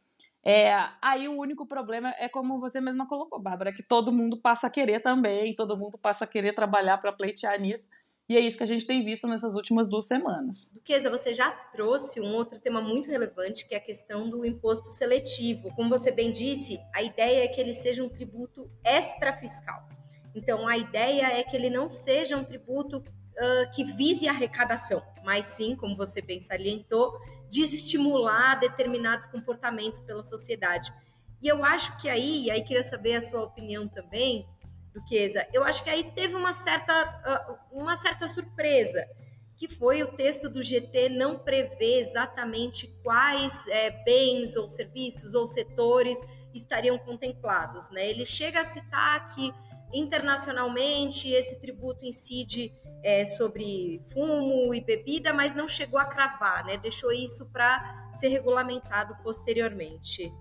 é, 0.45 0.75
aí 1.01 1.29
o 1.29 1.39
único 1.39 1.65
problema 1.65 2.13
é 2.19 2.29
como 2.29 2.59
você 2.59 2.81
mesma 2.81 3.07
colocou, 3.07 3.41
Bárbara, 3.41 3.73
que 3.73 3.87
todo 3.87 4.11
mundo 4.11 4.37
passa 4.37 4.67
a 4.67 4.71
querer 4.71 4.99
também, 4.99 5.55
todo 5.55 5.77
mundo 5.77 5.97
passa 5.97 6.25
a 6.25 6.27
querer 6.27 6.53
trabalhar 6.53 6.99
para 6.99 7.13
pleitear 7.13 7.61
nisso. 7.61 7.89
E 8.29 8.37
é 8.37 8.41
isso 8.41 8.59
que 8.59 8.65
a 8.65 8.67
gente 8.67 8.85
tem 8.85 9.05
visto 9.05 9.29
nessas 9.29 9.55
últimas 9.55 9.89
duas 9.89 10.09
semanas. 10.09 10.73
Duquesa, 10.75 11.09
você 11.09 11.33
já 11.33 11.49
trouxe 11.51 12.21
um 12.21 12.35
outro 12.35 12.59
tema 12.59 12.81
muito 12.81 13.09
relevante, 13.09 13.67
que 13.69 13.75
é 13.75 13.79
a 13.79 13.81
questão 13.81 14.29
do 14.29 14.45
imposto 14.45 14.89
seletivo. 14.89 15.73
Como 15.77 15.89
você 15.89 16.11
bem 16.11 16.33
disse, 16.33 16.81
a 16.93 17.05
ideia 17.05 17.45
é 17.45 17.49
que 17.49 17.61
ele 17.61 17.73
seja 17.73 18.03
um 18.03 18.09
tributo 18.09 18.69
extrafiscal. 18.85 19.98
Então, 20.35 20.67
a 20.69 20.77
ideia 20.77 21.39
é 21.39 21.43
que 21.43 21.57
ele 21.57 21.71
não 21.71 21.89
seja 21.89 22.37
um 22.37 22.45
tributo 22.45 22.99
uh, 22.99 23.71
que 23.75 23.85
vise 23.85 24.29
arrecadação, 24.29 25.03
mas 25.25 25.47
sim, 25.47 25.75
como 25.75 25.97
você 25.97 26.21
bem 26.21 26.41
salientou, 26.41 27.19
desestimular 27.49 28.59
determinados 28.61 29.27
comportamentos 29.27 30.01
pela 30.01 30.23
sociedade. 30.23 30.93
E 31.41 31.49
eu 31.49 31.65
acho 31.65 31.97
que 31.99 32.09
aí, 32.09 32.51
aí 32.51 32.63
queria 32.63 32.83
saber 32.83 33.17
a 33.17 33.23
sua 33.23 33.43
opinião 33.43 33.89
também, 33.89 34.47
Duquesa, 34.93 35.47
eu 35.53 35.63
acho 35.63 35.85
que 35.85 35.91
aí 35.91 36.05
teve 36.13 36.35
uma 36.35 36.53
certa, 36.53 37.69
uma 37.71 37.97
certa 37.97 38.27
surpresa, 38.27 39.07
que 39.57 39.69
foi 39.69 40.03
o 40.03 40.13
texto 40.13 40.49
do 40.49 40.63
GT 40.63 41.09
não 41.09 41.39
prever 41.39 42.01
exatamente 42.01 42.87
quais 43.03 43.67
é, 43.69 43.91
bens 44.05 44.57
ou 44.57 44.69
serviços 44.69 45.35
ou 45.35 45.47
setores 45.47 46.21
estariam 46.55 46.99
contemplados. 46.99 47.91
Né? 47.91 48.09
Ele 48.09 48.25
chega 48.25 48.61
a 48.61 48.65
citar 48.65 49.27
que 49.35 49.53
internacionalmente 49.93 51.29
esse 51.31 51.59
tributo 51.59 52.05
incide 52.05 52.73
é, 53.03 53.25
sobre 53.25 54.03
fumo 54.13 54.75
e 54.75 54.81
bebida, 54.81 55.33
mas 55.33 55.55
não 55.55 55.69
chegou 55.69 55.99
a 55.99 56.05
cravar, 56.05 56.65
né? 56.65 56.77
deixou 56.77 57.13
isso 57.13 57.47
para 57.47 58.11
ser 58.15 58.29
regulamentado 58.29 59.17
posteriormente. 59.23 60.33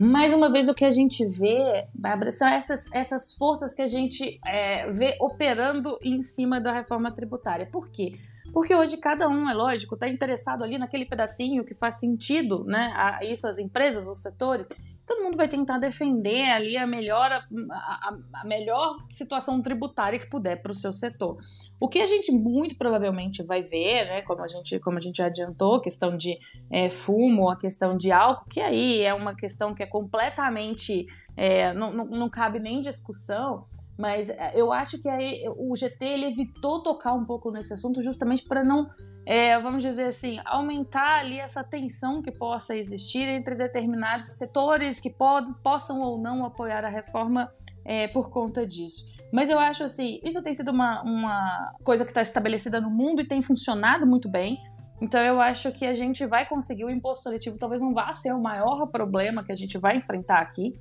Mais 0.00 0.32
uma 0.32 0.50
vez, 0.50 0.68
o 0.68 0.74
que 0.74 0.84
a 0.84 0.90
gente 0.90 1.26
vê, 1.26 1.88
Bárbara, 1.92 2.30
são 2.30 2.48
essas, 2.48 2.90
essas 2.92 3.34
forças 3.34 3.74
que 3.74 3.82
a 3.82 3.86
gente 3.86 4.38
é, 4.46 4.88
vê 4.90 5.16
operando 5.20 5.98
em 6.02 6.22
cima 6.22 6.60
da 6.60 6.72
reforma 6.72 7.12
tributária. 7.12 7.66
Por 7.66 7.90
quê? 7.90 8.18
Porque 8.52 8.74
hoje 8.74 8.96
cada 8.96 9.28
um, 9.28 9.50
é 9.50 9.54
lógico, 9.54 9.94
está 9.94 10.08
interessado 10.08 10.62
ali 10.64 10.78
naquele 10.78 11.04
pedacinho 11.04 11.64
que 11.64 11.74
faz 11.74 11.98
sentido, 11.98 12.64
né? 12.64 12.92
A 12.94 13.24
isso 13.24 13.46
as 13.46 13.58
empresas, 13.58 14.06
os 14.06 14.22
setores 14.22 14.68
todo 15.08 15.24
mundo 15.24 15.38
vai 15.38 15.48
tentar 15.48 15.78
defender 15.78 16.50
ali 16.50 16.76
a 16.76 16.86
melhor, 16.86 17.32
a, 17.32 17.40
a, 17.70 18.18
a 18.34 18.44
melhor 18.44 18.96
situação 19.10 19.62
tributária 19.62 20.18
que 20.18 20.28
puder 20.28 20.60
para 20.60 20.70
o 20.70 20.74
seu 20.74 20.92
setor. 20.92 21.38
O 21.80 21.88
que 21.88 21.98
a 22.00 22.06
gente 22.06 22.30
muito 22.30 22.76
provavelmente 22.76 23.42
vai 23.42 23.62
ver, 23.62 24.04
né, 24.04 24.22
como, 24.22 24.42
a 24.42 24.46
gente, 24.46 24.78
como 24.78 24.98
a 24.98 25.00
gente 25.00 25.16
já 25.16 25.26
adiantou, 25.26 25.76
a 25.76 25.82
questão 25.82 26.14
de 26.14 26.38
é, 26.70 26.90
fumo, 26.90 27.48
a 27.48 27.56
questão 27.56 27.96
de 27.96 28.12
álcool, 28.12 28.44
que 28.50 28.60
aí 28.60 29.00
é 29.00 29.14
uma 29.14 29.34
questão 29.34 29.74
que 29.74 29.82
é 29.82 29.86
completamente. 29.86 31.06
É, 31.34 31.72
não, 31.72 31.92
não, 31.92 32.04
não 32.04 32.28
cabe 32.28 32.58
nem 32.58 32.82
discussão. 32.82 33.64
Mas 33.98 34.30
é, 34.30 34.52
eu 34.54 34.72
acho 34.72 35.02
que 35.02 35.08
aí 35.08 35.42
o 35.56 35.74
GT 35.74 36.04
ele 36.04 36.26
evitou 36.26 36.82
tocar 36.82 37.12
um 37.14 37.24
pouco 37.24 37.50
nesse 37.50 37.74
assunto 37.74 38.00
justamente 38.00 38.44
para 38.44 38.62
não 38.62 38.88
é, 39.30 39.60
vamos 39.60 39.82
dizer 39.82 40.04
assim, 40.04 40.40
aumentar 40.42 41.18
ali 41.18 41.38
essa 41.38 41.62
tensão 41.62 42.22
que 42.22 42.32
possa 42.32 42.74
existir 42.74 43.28
entre 43.28 43.54
determinados 43.54 44.38
setores 44.38 45.00
que 45.00 45.10
pod, 45.10 45.52
possam 45.62 46.00
ou 46.00 46.18
não 46.18 46.46
apoiar 46.46 46.82
a 46.82 46.88
reforma 46.88 47.52
é, 47.84 48.08
por 48.08 48.30
conta 48.30 48.66
disso. 48.66 49.04
Mas 49.30 49.50
eu 49.50 49.58
acho 49.58 49.84
assim, 49.84 50.18
isso 50.24 50.42
tem 50.42 50.54
sido 50.54 50.70
uma, 50.70 51.02
uma 51.02 51.74
coisa 51.84 52.04
que 52.04 52.10
está 52.10 52.22
estabelecida 52.22 52.80
no 52.80 52.88
mundo 52.88 53.20
e 53.20 53.28
tem 53.28 53.42
funcionado 53.42 54.06
muito 54.06 54.30
bem. 54.30 54.56
Então 54.98 55.20
eu 55.20 55.42
acho 55.42 55.70
que 55.72 55.84
a 55.84 55.92
gente 55.92 56.24
vai 56.24 56.48
conseguir 56.48 56.86
o 56.86 56.90
imposto 56.90 57.24
seletivo, 57.24 57.58
talvez 57.58 57.82
não 57.82 57.92
vá 57.92 58.12
ser 58.14 58.32
o 58.32 58.40
maior 58.40 58.86
problema 58.86 59.44
que 59.44 59.52
a 59.52 59.56
gente 59.56 59.76
vai 59.76 59.98
enfrentar 59.98 60.38
aqui, 60.38 60.72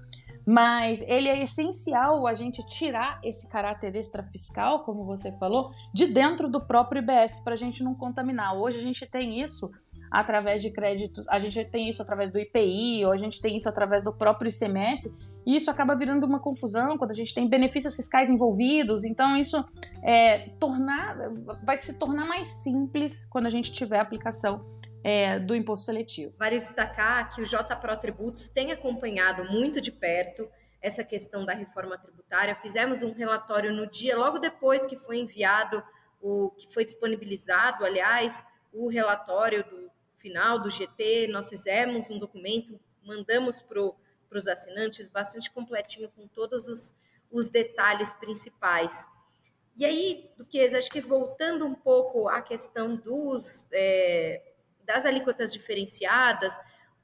mas 0.48 1.02
ele 1.02 1.28
é 1.28 1.42
essencial 1.42 2.26
a 2.26 2.34
gente 2.34 2.66
tirar 2.66 3.20
esse 3.22 3.50
caráter 3.50 3.94
extrafiscal, 3.98 4.82
como 4.82 5.04
você 5.04 5.30
falou, 5.38 5.72
de 5.94 6.08
dentro 6.08 6.48
do 6.48 6.66
próprio 6.66 7.02
IBS 7.02 7.42
para 7.42 7.52
a 7.52 7.58
gente 7.58 7.84
não 7.84 7.94
contaminar. 7.94 8.56
Hoje 8.56 8.78
a 8.78 8.82
gente 8.82 9.06
tem 9.06 9.42
isso 9.42 9.70
através 10.10 10.62
de 10.62 10.72
créditos, 10.72 11.28
a 11.28 11.38
gente 11.38 11.66
tem 11.66 11.90
isso 11.90 12.02
através 12.02 12.32
do 12.32 12.40
IPI, 12.40 13.04
ou 13.06 13.12
a 13.12 13.18
gente 13.18 13.42
tem 13.42 13.58
isso 13.58 13.68
através 13.68 14.06
do 14.06 14.14
próprio 14.14 14.50
ICMS, 14.50 15.14
e 15.46 15.54
isso 15.54 15.70
acaba 15.70 15.98
virando 15.98 16.26
uma 16.26 16.40
confusão 16.40 16.98
quando 16.98 17.12
a 17.12 17.14
gente 17.14 17.34
tem 17.34 17.46
benefícios 17.50 17.94
fiscais 17.94 18.30
envolvidos. 18.30 19.04
Então, 19.04 19.36
isso 19.36 19.62
é, 20.02 20.48
tornar, 20.60 21.14
vai 21.66 21.78
se 21.78 22.00
tornar 22.00 22.26
mais 22.26 22.64
simples 22.64 23.26
quando 23.26 23.48
a 23.48 23.50
gente 23.50 23.70
tiver 23.70 24.00
a 24.00 24.02
aplicação 24.02 24.77
é, 25.04 25.40
do 25.40 25.56
imposto 25.56 25.86
seletivo. 25.86 26.34
Vale 26.38 26.58
destacar 26.58 27.34
que 27.34 27.42
o 27.42 27.46
JPRO 27.46 27.98
Tributos 27.98 28.50
tem 28.50 28.72
acompanhado 28.72 29.46
muito 29.46 29.80
de 29.80 29.92
perto 29.92 30.50
essa 30.82 31.04
questão 31.04 31.46
da 31.46 31.54
reforma 31.54 31.98
tributária. 31.98 32.56
Fizemos 32.56 33.04
um 33.04 33.14
relatório 33.14 33.74
no 33.74 33.88
dia, 33.90 34.18
logo 34.18 34.40
depois 34.40 34.86
que 34.86 34.96
foi 34.96 35.18
enviado, 35.18 35.84
o 36.22 36.50
que 36.52 36.72
foi 36.74 36.84
disponibilizado, 36.84 37.86
aliás, 37.86 38.46
o 38.74 38.88
relatório 38.88 39.64
do 39.64 39.90
final 40.18 40.60
do 40.60 40.70
GT. 40.70 41.28
Nós 41.28 41.50
fizemos 41.50 42.10
um 42.10 42.20
documento, 42.20 42.80
mandamos 43.04 43.62
para 43.62 43.82
os 44.32 44.48
assinantes, 44.48 45.08
bastante 45.08 45.50
completinho, 45.52 46.10
com 46.10 46.28
todos 46.28 46.68
os, 46.68 46.96
os 47.32 47.50
detalhes 47.50 48.14
principais. 48.14 49.08
E 49.76 49.86
aí, 49.86 50.32
Duquesa, 50.38 50.80
acho 50.80 50.90
que 50.90 51.02
voltando 51.02 51.66
um 51.66 51.76
pouco 51.76 52.28
à 52.28 52.42
questão 52.42 52.96
dos, 52.96 53.68
é, 53.72 54.42
das 54.88 55.06
alíquotas 55.06 55.52
diferenciadas, 55.54 56.58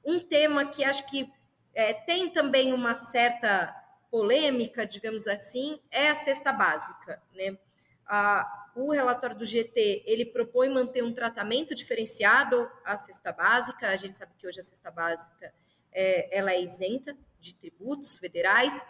um 0.04 0.18
tema 0.18 0.66
que 0.66 0.82
acho 0.82 1.06
que 1.06 1.30
é, 1.74 1.92
tem 1.92 2.30
também 2.30 2.72
uma 2.72 2.96
certa 2.96 3.72
polêmica, 4.10 4.86
digamos 4.86 5.26
assim, 5.26 5.78
é 5.90 6.08
a 6.08 6.14
cesta 6.14 6.52
básica. 6.52 7.22
Né? 7.34 7.58
A, 8.06 8.70
o 8.74 8.90
relatório 8.90 9.36
do 9.36 9.44
GT 9.44 10.02
ele 10.06 10.24
propõe 10.24 10.68
manter 10.68 11.04
um 11.04 11.12
tratamento 11.12 11.74
diferenciado 11.74 12.68
à 12.84 12.96
cesta 12.96 13.32
básica. 13.32 13.88
A 13.88 13.96
gente 13.96 14.16
sabe 14.16 14.32
que 14.36 14.46
hoje 14.46 14.60
a 14.60 14.62
cesta 14.62 14.90
básica 14.90 15.52
é, 15.92 16.36
ela 16.36 16.52
é 16.52 16.60
isenta 16.60 17.16
de 17.38 17.54
tributos 17.54 18.18
federais 18.18 18.84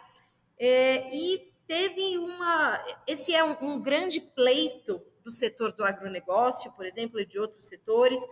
é, 0.57 1.13
e 1.13 1.51
teve 1.67 2.17
uma. 2.17 2.79
Esse 3.07 3.33
é 3.33 3.43
um, 3.43 3.57
um 3.61 3.81
grande 3.81 4.21
pleito 4.21 5.01
do 5.23 5.31
setor 5.31 5.71
do 5.71 5.83
agronegócio, 5.83 6.71
por 6.73 6.85
exemplo, 6.85 7.19
e 7.19 7.25
de 7.25 7.39
outros 7.39 7.65
setores, 7.65 8.23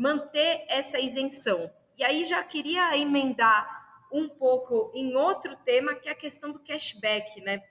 manter 0.00 0.64
essa 0.66 0.98
isenção. 0.98 1.70
E 1.98 2.02
aí 2.02 2.24
já 2.24 2.42
queria 2.42 2.96
emendar 2.96 3.68
um 4.10 4.26
pouco 4.26 4.90
em 4.94 5.14
outro 5.14 5.54
tema, 5.54 5.94
que 5.94 6.08
é 6.08 6.12
a 6.12 6.14
questão 6.14 6.50
do 6.50 6.58
cashback, 6.58 7.38
né? 7.42 7.62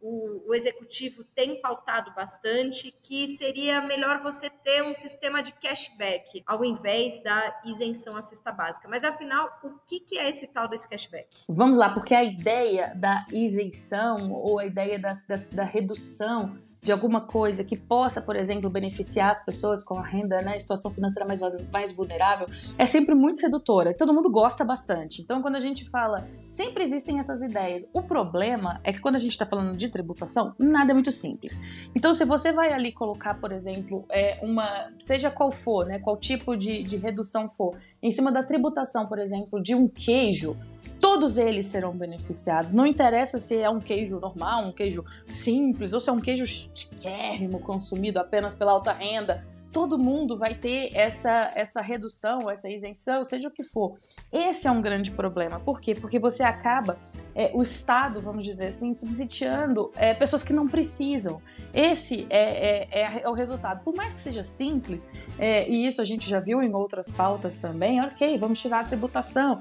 O, 0.00 0.50
o, 0.50 0.54
executivo 0.54 1.24
tem 1.24 1.60
pautado 1.60 2.12
bastante 2.12 2.94
que 3.02 3.28
seria 3.28 3.80
melhor 3.80 4.20
você 4.20 4.50
ter 4.50 4.82
um 4.82 4.92
sistema 4.92 5.42
de 5.42 5.52
cashback 5.52 6.42
ao 6.44 6.62
invés 6.64 7.22
da 7.22 7.62
isenção 7.64 8.14
à 8.16 8.20
cesta 8.20 8.52
básica. 8.52 8.88
Mas 8.88 9.04
afinal, 9.04 9.48
o 9.64 9.70
que, 9.86 10.00
que 10.00 10.18
é 10.18 10.28
esse 10.28 10.48
tal 10.48 10.68
desse 10.68 10.88
cashback? 10.88 11.44
Vamos 11.48 11.78
lá, 11.78 11.88
porque 11.88 12.14
a 12.14 12.22
ideia 12.22 12.92
da 12.94 13.24
isenção 13.32 14.32
ou 14.32 14.58
a 14.58 14.66
ideia 14.66 14.98
da, 14.98 15.12
da, 15.12 15.36
da 15.54 15.64
redução 15.64 16.54
de 16.86 16.92
alguma 16.92 17.20
coisa 17.20 17.64
que 17.64 17.76
possa, 17.76 18.22
por 18.22 18.36
exemplo, 18.36 18.70
beneficiar 18.70 19.32
as 19.32 19.44
pessoas 19.44 19.82
com 19.82 19.98
a 19.98 20.06
renda, 20.06 20.40
né, 20.40 20.56
situação 20.56 20.88
financeira 20.88 21.26
mais, 21.26 21.40
mais 21.72 21.90
vulnerável, 21.90 22.46
é 22.78 22.86
sempre 22.86 23.12
muito 23.12 23.40
sedutora. 23.40 23.92
Todo 23.92 24.14
mundo 24.14 24.30
gosta 24.30 24.64
bastante. 24.64 25.20
Então, 25.20 25.42
quando 25.42 25.56
a 25.56 25.60
gente 25.60 25.84
fala, 25.84 26.24
sempre 26.48 26.84
existem 26.84 27.18
essas 27.18 27.42
ideias. 27.42 27.90
O 27.92 28.02
problema 28.02 28.80
é 28.84 28.92
que 28.92 29.00
quando 29.00 29.16
a 29.16 29.18
gente 29.18 29.32
está 29.32 29.44
falando 29.44 29.76
de 29.76 29.88
tributação, 29.88 30.54
nada 30.56 30.92
é 30.92 30.94
muito 30.94 31.10
simples. 31.10 31.58
Então, 31.92 32.14
se 32.14 32.24
você 32.24 32.52
vai 32.52 32.72
ali 32.72 32.92
colocar, 32.92 33.34
por 33.34 33.50
exemplo, 33.50 34.04
é, 34.08 34.38
uma, 34.40 34.88
seja 34.96 35.28
qual 35.28 35.50
for, 35.50 35.86
né, 35.86 35.98
qual 35.98 36.16
tipo 36.16 36.56
de, 36.56 36.84
de 36.84 36.96
redução 36.96 37.48
for, 37.48 37.76
em 38.00 38.12
cima 38.12 38.30
da 38.30 38.44
tributação, 38.44 39.08
por 39.08 39.18
exemplo, 39.18 39.60
de 39.60 39.74
um 39.74 39.88
queijo, 39.88 40.56
todos 41.06 41.38
eles 41.38 41.66
serão 41.66 41.96
beneficiados. 41.96 42.72
Não 42.72 42.84
interessa 42.84 43.38
se 43.38 43.56
é 43.56 43.70
um 43.70 43.78
queijo 43.78 44.18
normal, 44.18 44.64
um 44.64 44.72
queijo 44.72 45.04
simples, 45.30 45.92
ou 45.92 46.00
se 46.00 46.10
é 46.10 46.12
um 46.12 46.20
queijo 46.20 46.44
chiquérrimo 46.44 47.60
consumido 47.60 48.18
apenas 48.18 48.54
pela 48.54 48.72
alta 48.72 48.92
renda 48.92 49.46
todo 49.76 49.98
mundo 49.98 50.38
vai 50.38 50.54
ter 50.54 50.90
essa, 50.94 51.50
essa 51.54 51.82
redução, 51.82 52.48
essa 52.50 52.66
isenção, 52.66 53.22
seja 53.22 53.48
o 53.48 53.50
que 53.50 53.62
for. 53.62 53.94
Esse 54.32 54.66
é 54.66 54.70
um 54.70 54.80
grande 54.80 55.10
problema. 55.10 55.60
Por 55.60 55.82
quê? 55.82 55.94
Porque 55.94 56.18
você 56.18 56.42
acaba, 56.42 56.98
é, 57.34 57.50
o 57.52 57.60
Estado, 57.60 58.22
vamos 58.22 58.42
dizer 58.42 58.68
assim, 58.68 58.94
subsidiando 58.94 59.92
é, 59.94 60.14
pessoas 60.14 60.42
que 60.42 60.54
não 60.54 60.66
precisam. 60.66 61.42
Esse 61.74 62.26
é, 62.30 62.88
é, 62.88 63.00
é, 63.02 63.20
é 63.22 63.28
o 63.28 63.34
resultado. 63.34 63.82
Por 63.82 63.94
mais 63.94 64.14
que 64.14 64.20
seja 64.20 64.42
simples, 64.42 65.10
é, 65.38 65.68
e 65.68 65.86
isso 65.86 66.00
a 66.00 66.06
gente 66.06 66.26
já 66.26 66.40
viu 66.40 66.62
em 66.62 66.72
outras 66.72 67.10
pautas 67.10 67.58
também, 67.58 68.00
ok, 68.00 68.38
vamos 68.38 68.58
tirar 68.62 68.80
a 68.80 68.84
tributação, 68.84 69.60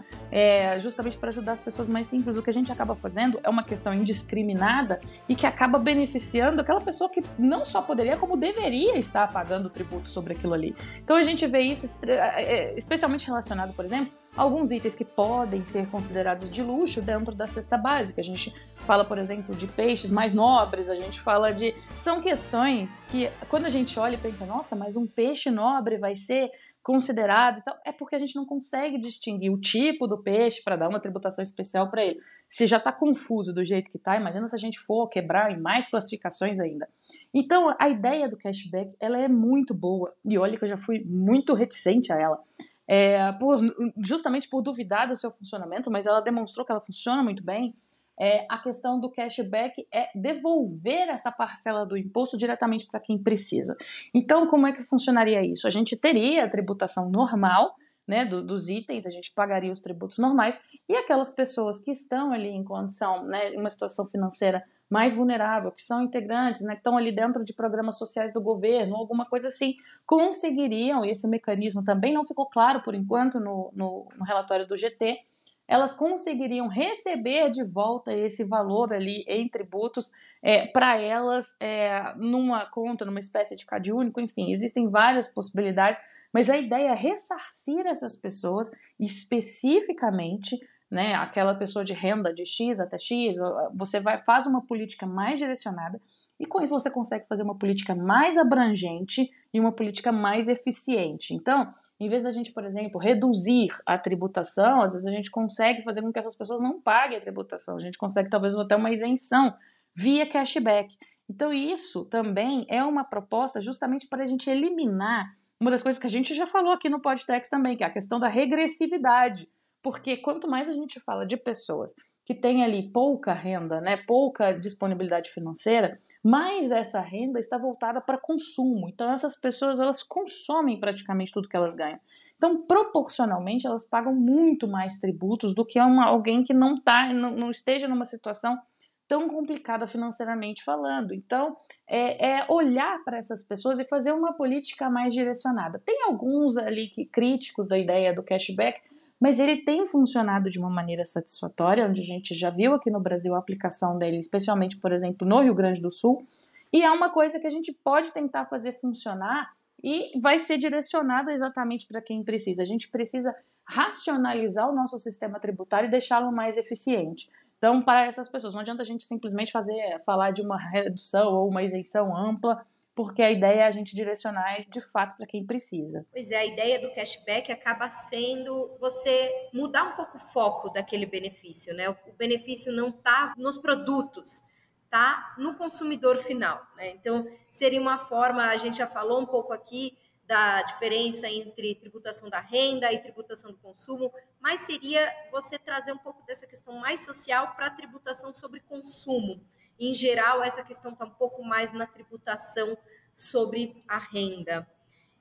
justamente 0.79 1.17
para 1.17 1.27
ajudar 1.27 1.51
as 1.51 1.59
pessoas 1.59 1.89
mais 1.89 2.07
simples. 2.07 2.37
O 2.37 2.41
que 2.41 2.49
a 2.49 2.53
gente 2.53 2.71
acaba 2.71 2.95
fazendo 2.95 3.37
é 3.43 3.49
uma 3.49 3.65
questão 3.65 3.93
indiscriminada 3.93 5.01
e 5.27 5.35
que 5.35 5.45
acaba 5.45 5.77
beneficiando 5.77 6.61
aquela 6.61 6.79
pessoa 6.79 7.09
que 7.09 7.21
não 7.37 7.65
só 7.65 7.81
poderia, 7.81 8.15
como 8.15 8.37
deveria 8.37 8.97
estar 8.97 9.27
pagando 9.33 9.65
o 9.65 9.69
tributo 9.69 10.04
sobre 10.07 10.33
aquilo 10.33 10.53
ali. 10.53 10.75
Então 11.03 11.15
a 11.15 11.23
gente 11.23 11.45
vê 11.47 11.61
isso 11.61 12.05
é, 12.05 12.43
é, 12.43 12.77
especialmente 12.77 13.25
relacionado, 13.25 13.73
por 13.73 13.85
exemplo, 13.85 14.11
a 14.35 14.41
alguns 14.41 14.71
itens 14.71 14.95
que 14.95 15.05
podem 15.05 15.63
ser 15.63 15.87
considerados 15.87 16.49
de 16.49 16.61
luxo 16.61 17.01
dentro 17.01 17.33
da 17.33 17.47
cesta 17.47 17.77
básica. 17.77 18.21
A 18.21 18.23
gente 18.23 18.53
fala, 18.85 19.03
por 19.03 19.17
exemplo, 19.17 19.55
de 19.55 19.67
peixes 19.67 20.11
mais 20.11 20.33
nobres, 20.33 20.89
a 20.89 20.95
gente 20.95 21.19
fala 21.19 21.53
de. 21.53 21.75
São 21.99 22.21
questões 22.21 23.03
que, 23.09 23.29
quando 23.49 23.65
a 23.65 23.69
gente 23.69 23.99
olha 23.99 24.15
e 24.15 24.17
pensa, 24.17 24.45
nossa, 24.45 24.75
mas 24.75 24.95
um 24.95 25.07
peixe 25.07 25.49
nobre 25.51 25.97
vai 25.97 26.15
ser 26.15 26.49
considerado 26.85 27.57
e 27.57 27.63
tal, 27.63 27.75
é 27.83 27.91
porque 27.91 28.15
a 28.15 28.19
gente 28.19 28.35
não 28.35 28.45
consegue 28.45 28.99
distinguir 28.99 29.51
o 29.51 29.59
tipo 29.59 30.05
do 30.05 30.21
peixe 30.21 30.61
para 30.63 30.75
dar 30.75 30.87
uma 30.87 30.99
tributação 30.99 31.43
especial 31.43 31.89
para 31.89 32.05
ele. 32.05 32.19
Se 32.47 32.67
já 32.67 32.77
está 32.77 32.91
confuso 32.91 33.51
do 33.51 33.63
jeito 33.63 33.89
que 33.89 33.97
está, 33.97 34.15
imagina 34.15 34.47
se 34.47 34.55
a 34.55 34.59
gente 34.59 34.79
for 34.79 35.09
quebrar 35.09 35.51
em 35.51 35.59
mais 35.59 35.89
classificações 35.89 36.59
ainda. 36.59 36.87
Então, 37.33 37.75
a 37.79 37.89
ideia 37.89 38.29
do 38.29 38.37
cashback, 38.37 38.95
ela 38.99 39.17
é 39.17 39.27
muito 39.27 39.73
boa, 39.73 40.13
e 40.23 40.37
olha 40.37 40.55
que 40.55 40.63
eu 40.63 40.67
já 40.67 40.77
fui 40.77 41.03
muito 41.03 41.55
reticente 41.55 42.13
a 42.13 42.21
ela. 42.21 42.39
É, 42.87 43.31
por, 43.33 43.59
justamente 43.97 44.47
por 44.47 44.61
duvidar 44.61 45.07
do 45.07 45.15
seu 45.15 45.31
funcionamento, 45.31 45.89
mas 45.89 46.05
ela 46.05 46.21
demonstrou 46.21 46.63
que 46.63 46.71
ela 46.71 46.81
funciona 46.81 47.23
muito 47.23 47.43
bem. 47.43 47.75
É, 48.19 48.45
a 48.49 48.57
questão 48.57 48.99
do 48.99 49.11
cashback 49.11 49.85
é 49.93 50.09
devolver 50.15 51.09
essa 51.09 51.31
parcela 51.31 51.85
do 51.85 51.97
imposto 51.97 52.37
diretamente 52.37 52.87
para 52.87 52.99
quem 52.99 53.21
precisa. 53.21 53.75
Então, 54.13 54.47
como 54.47 54.67
é 54.67 54.73
que 54.73 54.83
funcionaria 54.83 55.43
isso? 55.45 55.67
A 55.67 55.71
gente 55.71 55.97
teria 55.97 56.45
a 56.45 56.49
tributação 56.49 57.09
normal, 57.09 57.73
né, 58.07 58.23
do, 58.23 58.43
dos 58.43 58.69
itens, 58.69 59.05
a 59.05 59.11
gente 59.11 59.33
pagaria 59.33 59.71
os 59.71 59.81
tributos 59.81 60.17
normais, 60.17 60.59
e 60.87 60.95
aquelas 60.95 61.31
pessoas 61.31 61.79
que 61.79 61.91
estão 61.91 62.31
ali 62.31 62.49
em 62.49 62.63
condição, 62.63 63.25
né, 63.25 63.51
uma 63.51 63.69
situação 63.69 64.07
financeira 64.07 64.63
mais 64.89 65.13
vulnerável, 65.13 65.71
que 65.71 65.83
são 65.83 66.03
integrantes, 66.03 66.61
né, 66.61 66.73
que 66.73 66.79
estão 66.79 66.95
ali 66.95 67.11
dentro 67.11 67.43
de 67.43 67.53
programas 67.53 67.97
sociais 67.97 68.31
do 68.31 68.39
governo, 68.39 68.95
alguma 68.95 69.25
coisa 69.25 69.47
assim, 69.47 69.73
conseguiriam, 70.05 71.03
e 71.03 71.09
esse 71.09 71.27
mecanismo 71.27 71.83
também 71.83 72.13
não 72.13 72.23
ficou 72.23 72.47
claro 72.47 72.83
por 72.83 72.93
enquanto 72.93 73.39
no, 73.39 73.71
no, 73.75 74.07
no 74.15 74.23
relatório 74.23 74.67
do 74.67 74.77
GT, 74.77 75.25
elas 75.67 75.93
conseguiriam 75.93 76.67
receber 76.67 77.49
de 77.49 77.63
volta 77.63 78.13
esse 78.13 78.43
valor 78.43 78.93
ali 78.93 79.23
em 79.27 79.47
tributos 79.47 80.11
é, 80.41 80.67
para 80.67 80.99
elas 80.99 81.57
é, 81.59 82.13
numa 82.17 82.65
conta, 82.65 83.05
numa 83.05 83.19
espécie 83.19 83.55
de 83.55 83.65
CAD 83.65 83.91
único, 83.91 84.21
enfim, 84.21 84.51
existem 84.51 84.89
várias 84.89 85.27
possibilidades, 85.27 85.99
mas 86.31 86.49
a 86.49 86.57
ideia 86.57 86.89
é 86.89 86.95
ressarcir 86.95 87.85
essas 87.87 88.15
pessoas 88.15 88.69
especificamente 88.99 90.57
né, 90.89 91.15
aquela 91.15 91.55
pessoa 91.55 91.83
de 91.83 91.93
renda 91.93 92.33
de 92.33 92.45
X 92.45 92.79
até 92.79 92.97
X, 92.97 93.37
você 93.73 93.99
vai 93.99 94.21
faz 94.23 94.45
uma 94.45 94.61
política 94.61 95.05
mais 95.05 95.39
direcionada 95.39 95.99
e 96.39 96.45
com 96.45 96.61
isso 96.61 96.73
você 96.73 96.91
consegue 96.91 97.25
fazer 97.27 97.43
uma 97.43 97.57
política 97.57 97.95
mais 97.95 98.37
abrangente 98.37 99.31
e 99.53 99.59
uma 99.59 99.71
política 99.71 100.11
mais 100.11 100.47
eficiente. 100.47 101.33
Então, 101.33 101.71
em 101.99 102.09
vez 102.09 102.23
da 102.23 102.31
gente, 102.31 102.51
por 102.51 102.65
exemplo, 102.65 102.99
reduzir 102.99 103.69
a 103.85 103.97
tributação, 103.97 104.81
às 104.81 104.93
vezes 104.93 105.07
a 105.07 105.11
gente 105.11 105.31
consegue 105.31 105.83
fazer 105.83 106.01
com 106.01 106.11
que 106.11 106.19
essas 106.19 106.35
pessoas 106.35 106.61
não 106.61 106.81
paguem 106.81 107.17
a 107.17 107.21
tributação, 107.21 107.77
a 107.77 107.79
gente 107.79 107.97
consegue 107.97 108.29
talvez 108.29 108.55
até 108.55 108.75
uma 108.75 108.91
isenção 108.91 109.53
via 109.93 110.29
cashback. 110.29 110.95
Então, 111.29 111.51
isso 111.53 112.05
também 112.05 112.65
é 112.69 112.83
uma 112.83 113.03
proposta 113.03 113.61
justamente 113.61 114.07
para 114.07 114.23
a 114.23 114.25
gente 114.27 114.49
eliminar 114.49 115.35
uma 115.59 115.71
das 115.71 115.81
coisas 115.81 115.99
que 115.99 116.07
a 116.07 116.09
gente 116.09 116.33
já 116.33 116.45
falou 116.45 116.73
aqui 116.73 116.89
no 116.89 117.01
Podtex 117.01 117.49
também, 117.49 117.77
que 117.77 117.83
é 117.83 117.87
a 117.87 117.91
questão 117.91 118.19
da 118.19 118.27
regressividade. 118.27 119.49
Porque 119.81 120.17
quanto 120.17 120.47
mais 120.47 120.69
a 120.69 120.73
gente 120.73 120.99
fala 120.99 121.25
de 121.25 121.37
pessoas 121.37 121.95
que 122.25 122.33
têm 122.33 122.63
ali 122.63 122.91
pouca 122.91 123.33
renda, 123.33 123.79
né, 123.79 123.97
pouca 123.97 124.51
disponibilidade 124.51 125.29
financeira, 125.29 125.99
mais 126.23 126.71
essa 126.71 126.99
renda 126.99 127.39
está 127.39 127.55
voltada 127.57 128.01
para 128.01 128.17
consumo. 128.17 128.89
Então 128.89 129.11
essas 129.13 129.39
pessoas 129.39 129.79
elas 129.79 130.01
consomem 130.01 130.79
praticamente 130.79 131.31
tudo 131.31 131.47
que 131.47 131.55
elas 131.55 131.75
ganham. 131.75 131.99
Então 132.35 132.65
proporcionalmente 132.65 133.67
elas 133.67 133.87
pagam 133.87 134.13
muito 134.13 134.67
mais 134.67 134.99
tributos 134.99 135.53
do 135.53 135.63
que 135.63 135.79
uma, 135.79 136.07
alguém 136.07 136.43
que 136.43 136.53
não 136.53 136.75
tá, 136.75 137.13
não, 137.13 137.29
não 137.29 137.51
esteja 137.51 137.87
numa 137.87 138.05
situação 138.05 138.59
tão 139.07 139.27
complicada 139.27 139.85
financeiramente 139.87 140.63
falando. 140.63 141.13
Então, 141.13 141.55
é, 141.87 142.39
é 142.39 142.45
olhar 142.49 143.03
para 143.03 143.17
essas 143.17 143.43
pessoas 143.43 143.79
e 143.79 143.85
fazer 143.85 144.11
uma 144.11 144.33
política 144.33 144.89
mais 144.89 145.13
direcionada. 145.13 145.79
Tem 145.85 146.03
alguns 146.03 146.57
ali 146.57 146.87
que 146.87 147.05
críticos 147.05 147.67
da 147.67 147.77
ideia 147.77 148.13
do 148.13 148.23
cashback, 148.23 148.81
mas 149.19 149.39
ele 149.39 149.57
tem 149.57 149.85
funcionado 149.85 150.49
de 150.49 150.59
uma 150.59 150.69
maneira 150.69 151.05
satisfatória, 151.05 151.87
onde 151.87 152.01
a 152.01 152.05
gente 152.05 152.33
já 152.33 152.49
viu 152.49 152.73
aqui 152.73 152.91
no 152.91 152.99
Brasil 152.99 153.33
a 153.33 153.39
aplicação 153.39 153.97
dele, 153.97 154.17
especialmente, 154.17 154.77
por 154.77 154.91
exemplo, 154.91 155.27
no 155.27 155.41
Rio 155.41 155.55
Grande 155.55 155.81
do 155.81 155.91
Sul, 155.91 156.25
e 156.71 156.83
é 156.83 156.91
uma 156.91 157.09
coisa 157.09 157.39
que 157.39 157.47
a 157.47 157.49
gente 157.49 157.71
pode 157.71 158.11
tentar 158.11 158.45
fazer 158.45 158.73
funcionar 158.79 159.53
e 159.83 160.19
vai 160.19 160.39
ser 160.39 160.57
direcionado 160.57 161.29
exatamente 161.29 161.87
para 161.87 162.01
quem 162.01 162.23
precisa. 162.23 162.61
A 162.61 162.65
gente 162.65 162.89
precisa 162.89 163.35
racionalizar 163.63 164.69
o 164.69 164.75
nosso 164.75 164.99
sistema 164.99 165.39
tributário 165.39 165.87
e 165.87 165.91
deixá-lo 165.91 166.31
mais 166.31 166.57
eficiente. 166.57 167.29
Então, 167.57 167.81
para 167.81 168.05
essas 168.05 168.29
pessoas, 168.29 168.53
não 168.53 168.61
adianta 168.61 168.81
a 168.81 168.85
gente 168.85 169.05
simplesmente 169.05 169.51
fazer 169.51 169.99
falar 170.05 170.31
de 170.31 170.41
uma 170.41 170.57
redução 170.57 171.33
ou 171.33 171.49
uma 171.49 171.63
isenção 171.63 172.15
ampla 172.15 172.63
porque 172.95 173.21
a 173.21 173.29
ideia 173.29 173.61
é 173.61 173.67
a 173.67 173.71
gente 173.71 173.93
direcionar 173.93 174.61
de 174.69 174.79
fato 174.79 175.17
para 175.17 175.27
quem 175.27 175.45
precisa. 175.45 176.05
Pois 176.13 176.31
é, 176.31 176.37
a 176.37 176.45
ideia 176.45 176.79
do 176.79 176.91
cashback 176.93 177.51
acaba 177.51 177.89
sendo 177.89 178.77
você 178.79 179.49
mudar 179.53 179.83
um 179.83 179.95
pouco 179.97 180.15
o 180.15 180.19
foco 180.19 180.69
daquele 180.69 181.05
benefício, 181.05 181.75
né? 181.75 181.89
O 181.89 181.95
benefício 182.17 182.71
não 182.71 182.87
está 182.87 183.33
nos 183.37 183.57
produtos, 183.57 184.41
tá 184.89 185.35
no 185.37 185.55
consumidor 185.55 186.17
final, 186.17 186.65
né? 186.77 186.91
Então, 186.91 187.27
seria 187.51 187.81
uma 187.81 187.97
forma, 187.97 188.47
a 188.47 188.55
gente 188.55 188.77
já 188.77 188.87
falou 188.87 189.19
um 189.19 189.25
pouco 189.25 189.51
aqui 189.51 189.97
da 190.25 190.63
diferença 190.63 191.27
entre 191.27 191.75
tributação 191.75 192.29
da 192.29 192.39
renda 192.39 192.91
e 192.91 192.97
tributação 192.99 193.51
do 193.51 193.57
consumo, 193.57 194.11
mas 194.39 194.61
seria 194.61 195.13
você 195.31 195.59
trazer 195.59 195.91
um 195.91 195.97
pouco 195.97 196.25
dessa 196.25 196.47
questão 196.47 196.79
mais 196.79 197.01
social 197.05 197.55
para 197.55 197.67
a 197.67 197.71
tributação 197.71 198.33
sobre 198.33 198.59
consumo. 198.61 199.39
Em 199.79 199.93
geral, 199.93 200.43
essa 200.43 200.63
questão 200.63 200.91
está 200.93 201.05
um 201.05 201.11
pouco 201.11 201.43
mais 201.43 201.71
na 201.71 201.85
tributação 201.85 202.77
sobre 203.13 203.73
a 203.87 203.97
renda. 203.97 204.67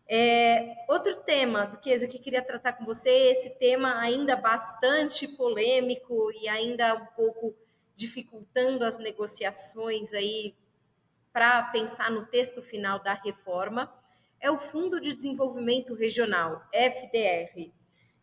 É, 0.06 0.84
outro 0.88 1.16
tema, 1.16 1.64
Duquesa, 1.66 2.06
que 2.06 2.18
queria 2.18 2.42
tratar 2.42 2.74
com 2.74 2.84
você, 2.84 3.08
esse 3.08 3.50
tema 3.58 3.98
ainda 3.98 4.36
bastante 4.36 5.26
polêmico 5.26 6.30
e 6.32 6.48
ainda 6.48 6.94
um 6.94 7.06
pouco 7.16 7.54
dificultando 7.94 8.84
as 8.84 8.98
negociações 8.98 10.12
aí 10.12 10.54
para 11.32 11.62
pensar 11.64 12.10
no 12.10 12.26
texto 12.26 12.62
final 12.62 13.02
da 13.02 13.14
reforma, 13.14 13.92
é 14.40 14.50
o 14.50 14.58
Fundo 14.58 15.00
de 15.00 15.14
Desenvolvimento 15.14 15.94
Regional, 15.94 16.62
FDR. 16.72 17.72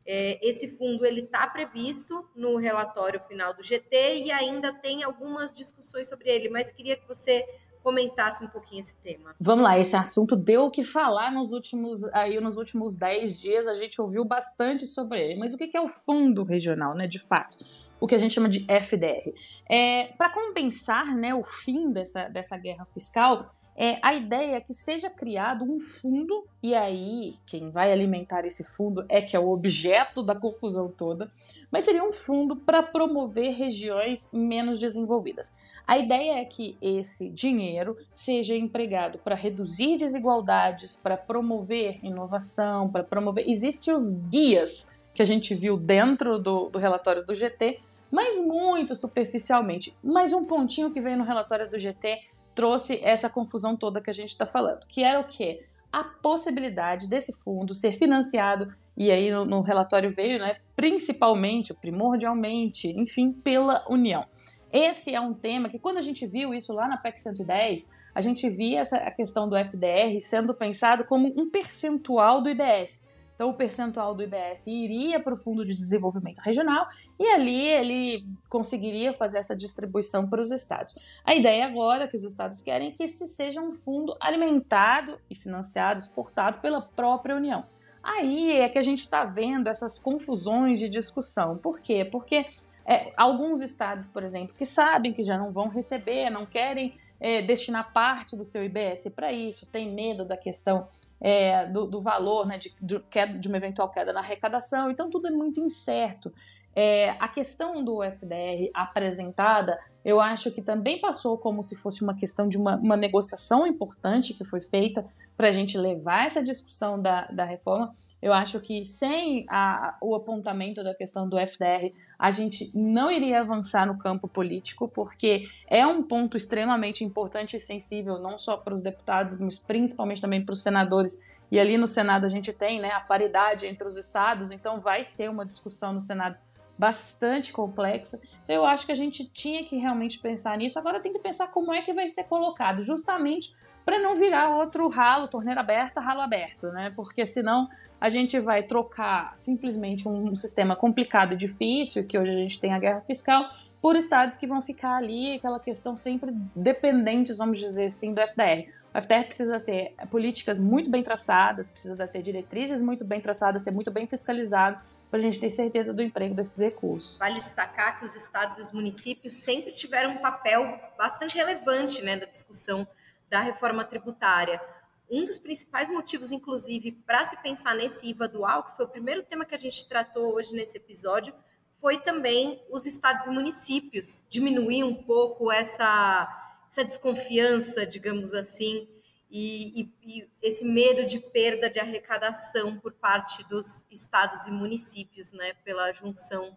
É, 0.06 0.40
esse 0.48 0.78
fundo 0.78 1.06
ele 1.06 1.22
está 1.22 1.48
previsto 1.48 2.28
no 2.36 2.58
relatório 2.58 3.20
final 3.22 3.54
do 3.54 3.64
GT 3.64 4.24
e 4.26 4.32
ainda 4.32 4.74
tem 4.74 5.04
algumas 5.04 5.54
discussões 5.54 6.10
sobre 6.10 6.30
ele, 6.30 6.50
mas 6.50 6.72
queria 6.72 6.96
que 6.96 7.08
você 7.08 7.46
comentasse 7.84 8.44
um 8.44 8.48
pouquinho 8.48 8.80
esse 8.80 8.96
tema. 8.98 9.36
Vamos 9.40 9.64
lá, 9.64 9.78
esse 9.78 9.96
assunto 9.96 10.36
deu 10.36 10.66
o 10.66 10.72
que 10.72 10.84
falar 10.84 11.32
nos 11.32 11.52
últimos 11.52 12.04
aí 12.14 12.40
nos 12.40 12.58
últimos 12.58 12.96
10 12.96 13.40
dias, 13.40 13.68
a 13.68 13.74
gente 13.74 14.00
ouviu 14.00 14.24
bastante 14.24 14.86
sobre 14.86 15.20
ele. 15.20 15.40
Mas 15.40 15.54
o 15.54 15.58
que 15.58 15.76
é 15.76 15.82
o 15.82 15.88
fundo 15.88 16.44
regional, 16.44 16.96
né, 16.96 17.08
de 17.08 17.20
fato? 17.20 17.58
O 18.00 18.08
que 18.08 18.16
a 18.16 18.18
gente 18.18 18.34
chama 18.34 18.50
de 18.50 18.66
FDR. 18.68 19.34
É, 19.70 20.14
Para 20.18 20.30
compensar 20.30 21.16
né, 21.16 21.34
o 21.34 21.44
fim 21.44 21.92
dessa, 21.92 22.28
dessa 22.30 22.58
guerra 22.58 22.86
fiscal, 22.86 23.46
é, 23.84 23.98
a 24.04 24.14
ideia 24.14 24.58
é 24.58 24.62
que 24.62 24.76
seja 24.76 25.10
criado 25.10 25.66
um 25.66 25.80
fundo, 25.80 26.46
e 26.62 26.76
aí 26.76 27.34
quem 27.48 27.72
vai 27.72 27.92
alimentar 27.92 28.46
esse 28.46 28.64
fundo 28.64 29.04
é 29.10 29.20
que 29.20 29.36
é 29.36 29.40
o 29.40 29.50
objeto 29.50 30.22
da 30.22 30.36
confusão 30.36 30.88
toda, 30.88 31.32
mas 31.72 31.86
seria 31.86 32.04
um 32.04 32.12
fundo 32.12 32.56
para 32.56 32.84
promover 32.84 33.54
regiões 33.54 34.30
menos 34.32 34.78
desenvolvidas. 34.78 35.52
A 35.88 35.98
ideia 35.98 36.40
é 36.40 36.46
que 36.46 36.78
esse 36.80 37.28
dinheiro 37.32 37.98
seja 38.14 38.56
empregado 38.56 39.18
para 39.18 39.34
reduzir 39.34 39.98
desigualdades, 39.98 40.96
para 40.96 41.18
promover 41.18 41.98
inovação, 42.06 42.88
para 42.88 43.04
promover. 43.04 43.50
Existem 43.50 43.96
os 43.96 44.20
guias 44.30 44.92
que 45.12 45.24
a 45.24 45.26
gente 45.26 45.56
viu 45.56 45.76
dentro 45.76 46.38
do, 46.38 46.70
do 46.70 46.78
relatório 46.78 47.26
do 47.26 47.34
GT, 47.34 47.80
mas 48.12 48.46
muito 48.46 48.96
superficialmente. 48.96 49.98
Mas 50.04 50.34
um 50.34 50.46
pontinho 50.46 50.92
que 50.92 51.02
veio 51.02 51.18
no 51.18 51.24
relatório 51.24 51.68
do 51.68 51.80
GT 51.80 52.20
trouxe 52.62 53.00
essa 53.02 53.28
confusão 53.28 53.76
toda 53.76 54.00
que 54.00 54.12
a 54.12 54.14
gente 54.14 54.30
está 54.30 54.46
falando, 54.46 54.86
que 54.88 55.04
era 55.04 55.20
o 55.20 55.24
quê? 55.24 55.66
A 55.92 56.04
possibilidade 56.04 57.10
desse 57.10 57.34
fundo 57.34 57.74
ser 57.74 57.92
financiado, 57.94 58.72
e 58.96 59.10
aí 59.10 59.32
no, 59.32 59.44
no 59.46 59.62
relatório 59.62 60.14
veio, 60.14 60.38
né, 60.38 60.58
principalmente, 60.76 61.74
primordialmente, 61.74 62.88
enfim, 62.88 63.32
pela 63.32 63.84
União. 63.90 64.28
Esse 64.72 65.16
é 65.16 65.20
um 65.20 65.34
tema 65.34 65.70
que, 65.70 65.80
quando 65.80 65.98
a 65.98 66.02
gente 66.02 66.28
viu 66.28 66.54
isso 66.54 66.72
lá 66.72 66.88
na 66.88 66.98
PEC 66.98 67.20
110, 67.20 67.92
a 68.14 68.22
gente 68.22 68.48
via 68.48 68.82
essa, 68.82 68.98
a 68.98 69.10
questão 69.10 69.50
do 69.50 69.58
FDR 69.58 70.22
sendo 70.22 70.54
pensado 70.54 71.04
como 71.06 71.34
um 71.36 71.50
percentual 71.50 72.42
do 72.42 72.50
IBS. 72.50 73.08
Então, 73.42 73.50
o 73.50 73.56
percentual 73.56 74.14
do 74.14 74.22
IBS 74.22 74.68
iria 74.68 75.20
para 75.20 75.34
o 75.34 75.36
Fundo 75.36 75.66
de 75.66 75.74
Desenvolvimento 75.74 76.38
Regional 76.42 76.88
e 77.20 77.26
ali 77.26 77.60
ele 77.60 78.24
conseguiria 78.48 79.14
fazer 79.14 79.40
essa 79.40 79.56
distribuição 79.56 80.30
para 80.30 80.40
os 80.40 80.52
estados. 80.52 80.94
A 81.26 81.34
ideia 81.34 81.66
agora 81.66 82.08
que 82.08 82.16
os 82.16 82.24
estados 82.24 82.62
querem 82.62 82.90
é 82.90 82.92
que 82.92 83.02
esse 83.02 83.28
seja 83.28 83.60
um 83.60 83.74
fundo 83.74 84.16
alimentado 84.22 85.20
e 85.28 85.34
financiado, 85.34 86.00
exportado 86.00 86.60
pela 86.60 86.84
própria 86.84 87.36
União. 87.36 87.66
Aí 88.04 88.60
é 88.60 88.70
que 88.70 88.78
a 88.78 88.84
gente 88.84 89.00
está 89.00 89.26
vendo 89.26 89.70
essas 89.70 89.98
confusões 89.98 90.80
de 90.80 90.88
discussão. 90.88 91.58
Por 91.58 91.80
quê? 91.80 92.06
Porque 92.06 92.46
é, 92.86 93.12
alguns 93.18 93.62
estados, 93.62 94.08
por 94.08 94.24
exemplo, 94.24 94.54
que 94.56 94.68
sabem 94.68 95.12
que 95.12 95.24
já 95.24 95.36
não 95.36 95.52
vão 95.52 95.68
receber, 95.68 96.30
não 96.30 96.46
querem 96.46 96.94
é, 97.22 97.40
destinar 97.40 97.94
parte 97.94 98.36
do 98.36 98.44
seu 98.44 98.66
IBS 98.66 99.12
para 99.16 99.32
isso, 99.32 99.68
tem 99.68 99.94
medo 99.94 100.26
da 100.26 100.36
questão 100.36 100.88
é, 101.22 101.68
do, 101.68 101.86
do, 101.86 102.02
valor, 102.02 102.48
né, 102.48 102.58
de, 102.58 102.74
de, 102.82 103.00
de 103.40 103.48
uma 103.48 103.58
eventual 103.58 103.88
queda 103.90 104.12
na 104.12 104.22
arrecadação, 104.22 104.90
então 104.90 105.08
tudo 105.08 105.28
é 105.28 105.32
muito 105.32 105.60
incerto. 105.60 106.34
É, 106.74 107.10
a 107.20 107.28
questão 107.28 107.84
do 107.84 108.02
FDR 108.02 108.70
apresentada, 108.74 109.78
eu 110.06 110.22
acho 110.22 110.52
que 110.52 110.62
também 110.62 111.00
passou 111.00 111.38
como 111.38 111.62
se 111.62 111.76
fosse 111.76 112.02
uma 112.02 112.16
questão 112.16 112.48
de 112.48 112.58
uma, 112.58 112.78
uma 112.78 112.96
negociação 112.96 113.68
importante 113.68 114.34
que 114.34 114.46
foi 114.46 114.62
feita 114.62 115.06
para 115.36 115.50
a 115.50 115.52
gente 115.52 115.78
levar 115.78 116.26
essa 116.26 116.42
discussão 116.42 117.00
da, 117.00 117.26
da 117.28 117.44
reforma. 117.44 117.94
Eu 118.22 118.32
acho 118.32 118.60
que 118.62 118.86
sem 118.86 119.46
a, 119.50 119.98
o 120.02 120.16
apontamento 120.16 120.82
da 120.82 120.96
questão 120.96 121.28
do 121.28 121.38
FDR, 121.38 121.94
a 122.18 122.32
gente 122.32 122.72
não 122.74 123.12
iria 123.12 123.42
avançar 123.42 123.86
no 123.86 123.98
campo 123.98 124.28
político, 124.28 124.88
porque 124.88 125.44
é 125.68 125.86
um 125.86 126.02
ponto 126.02 126.38
extremamente 126.38 127.04
importante 127.12 127.56
e 127.56 127.60
sensível, 127.60 128.18
não 128.18 128.38
só 128.40 128.58
para 128.58 128.74
os 128.74 128.82
deputados, 128.82 129.40
mas 129.40 129.60
principalmente 129.60 130.22
também 130.22 130.44
para 130.44 130.54
os 130.54 130.64
senadores. 130.64 131.42
E 131.52 131.60
ali 131.60 131.78
no 131.78 131.86
Senado 131.86 132.26
a 132.26 132.30
gente 132.30 132.52
tem 132.52 132.80
né, 132.80 132.92
a 132.92 133.00
paridade 133.02 133.68
entre 133.68 133.88
os 133.88 133.98
estados, 133.98 134.50
então 134.50 134.80
vai 134.80 135.04
ser 135.04 135.30
uma 135.30 135.46
discussão 135.46 135.94
no 135.94 136.02
Senado 136.02 136.38
bastante 136.78 137.54
complexa. 137.54 138.20
Então, 138.44 138.56
eu 138.56 138.66
acho 138.66 138.86
que 138.86 138.92
a 138.92 138.96
gente 138.96 139.30
tinha 139.30 139.64
que 139.64 139.76
realmente 139.76 140.18
pensar 140.18 140.58
nisso. 140.58 140.80
Agora 140.80 141.00
tem 141.00 141.14
que 141.14 141.20
pensar 141.20 141.52
como 141.52 141.72
é 141.72 141.82
que 141.84 141.94
vai 141.94 142.08
ser 142.08 142.24
colocado, 142.24 142.82
justamente 142.82 143.54
para 143.86 144.00
não 144.00 144.16
virar 144.16 144.56
outro 144.56 144.88
ralo, 144.88 145.28
torneira 145.28 145.62
aberta, 145.62 146.00
ralo 146.00 146.22
aberto, 146.22 146.72
né? 146.72 146.92
Porque 146.96 147.26
senão 147.26 147.68
a 148.00 148.10
gente 148.10 148.40
vai 148.40 148.64
trocar 148.64 149.32
simplesmente 149.36 150.08
um 150.08 150.36
sistema 150.36 150.76
complicado 150.76 151.34
e 151.34 151.38
difícil, 151.38 152.06
que 152.06 152.18
hoje 152.18 152.32
a 152.32 152.36
gente 152.36 152.60
tem 152.60 152.74
a 152.74 152.80
guerra 152.80 153.02
fiscal, 153.02 153.50
por 153.82 153.96
estados 153.96 154.38
que 154.38 154.46
vão 154.46 154.62
ficar 154.62 154.96
ali, 154.96 155.36
aquela 155.36 155.60
questão 155.60 155.96
sempre 155.96 156.32
dependentes, 156.56 157.40
vamos 157.40 157.60
dizer 157.60 157.86
assim, 157.86 158.14
do 158.14 158.22
FDR. 158.22 158.68
O 158.94 158.98
FDR 158.98 159.26
precisa 159.26 159.60
ter 159.60 159.96
políticas 160.10 160.60
muito 160.60 160.90
bem 160.90 161.02
traçadas, 161.02 161.68
precisa 161.68 162.08
ter 162.08 162.22
diretrizes 162.22 162.82
muito 162.82 163.04
bem 163.04 163.20
traçadas, 163.20 163.64
ser 163.64 163.72
muito 163.72 163.90
bem 163.90 164.06
fiscalizado, 164.06 164.80
para 165.10 165.20
a 165.20 165.22
gente 165.22 165.40
ter 165.40 165.50
certeza 165.50 165.94
do 165.94 166.02
emprego 166.02 166.34
desses 166.34 166.58
recursos. 166.58 167.18
Vale 167.18 167.36
destacar 167.36 168.00
que 168.00 168.06
os 168.06 168.16
estados 168.16 168.58
e 168.58 168.62
os 168.62 168.72
municípios 168.72 169.34
sempre 169.34 169.74
tiveram 169.74 170.12
um 170.12 170.18
papel 170.20 170.80
bastante 170.98 171.36
relevante 171.36 172.02
né, 172.02 172.16
na 172.16 172.26
discussão 172.26 172.88
da 173.32 173.40
reforma 173.40 173.86
tributária. 173.86 174.62
Um 175.10 175.24
dos 175.24 175.40
principais 175.40 175.90
motivos, 175.90 176.34
inclusive, 176.34 176.92
para 176.92 177.24
se 177.24 177.42
pensar 177.42 177.74
nesse 177.74 178.10
IVA 178.10 178.28
dual, 178.28 178.62
que 178.64 178.76
foi 178.76 178.86
o 178.86 178.90
primeiro 178.90 179.24
tema 179.24 179.46
que 179.46 179.56
a 179.56 179.58
gente 179.58 179.88
tratou 179.88 180.36
hoje 180.36 180.54
nesse 180.54 180.76
episódio, 180.78 181.34
foi 181.80 181.98
também 181.98 182.62
os 182.70 182.86
estados 182.86 183.26
e 183.26 183.30
municípios 183.30 184.22
diminuir 184.30 184.84
um 184.84 184.94
pouco 184.94 185.50
essa, 185.50 186.28
essa 186.70 186.84
desconfiança, 186.84 187.86
digamos 187.86 188.34
assim, 188.34 188.88
e, 189.30 189.82
e, 189.82 189.94
e, 190.04 190.30
esse 190.42 190.66
medo 190.66 191.06
de 191.06 191.18
perda 191.18 191.70
de 191.70 191.80
arrecadação 191.80 192.78
por 192.80 192.92
parte 192.92 193.48
dos 193.48 193.86
estados 193.90 194.46
e 194.46 194.52
municípios, 194.52 195.32
né, 195.32 195.54
pela 195.64 195.94
junção 195.94 196.56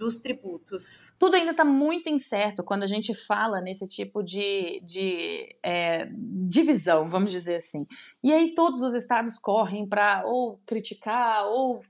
dos 0.00 0.18
tributos. 0.18 1.14
Tudo 1.18 1.36
ainda 1.36 1.50
está 1.50 1.62
muito 1.62 2.08
incerto 2.08 2.64
quando 2.64 2.84
a 2.84 2.86
gente 2.86 3.14
fala 3.14 3.60
nesse 3.60 3.86
tipo 3.86 4.22
de, 4.22 4.80
de 4.82 5.54
é, 5.62 6.08
divisão, 6.48 7.06
vamos 7.06 7.30
dizer 7.30 7.56
assim. 7.56 7.86
E 8.24 8.32
aí 8.32 8.54
todos 8.54 8.80
os 8.80 8.94
estados 8.94 9.36
correm 9.36 9.86
para 9.86 10.22
ou 10.24 10.58
criticar 10.64 11.44
ou, 11.44 11.82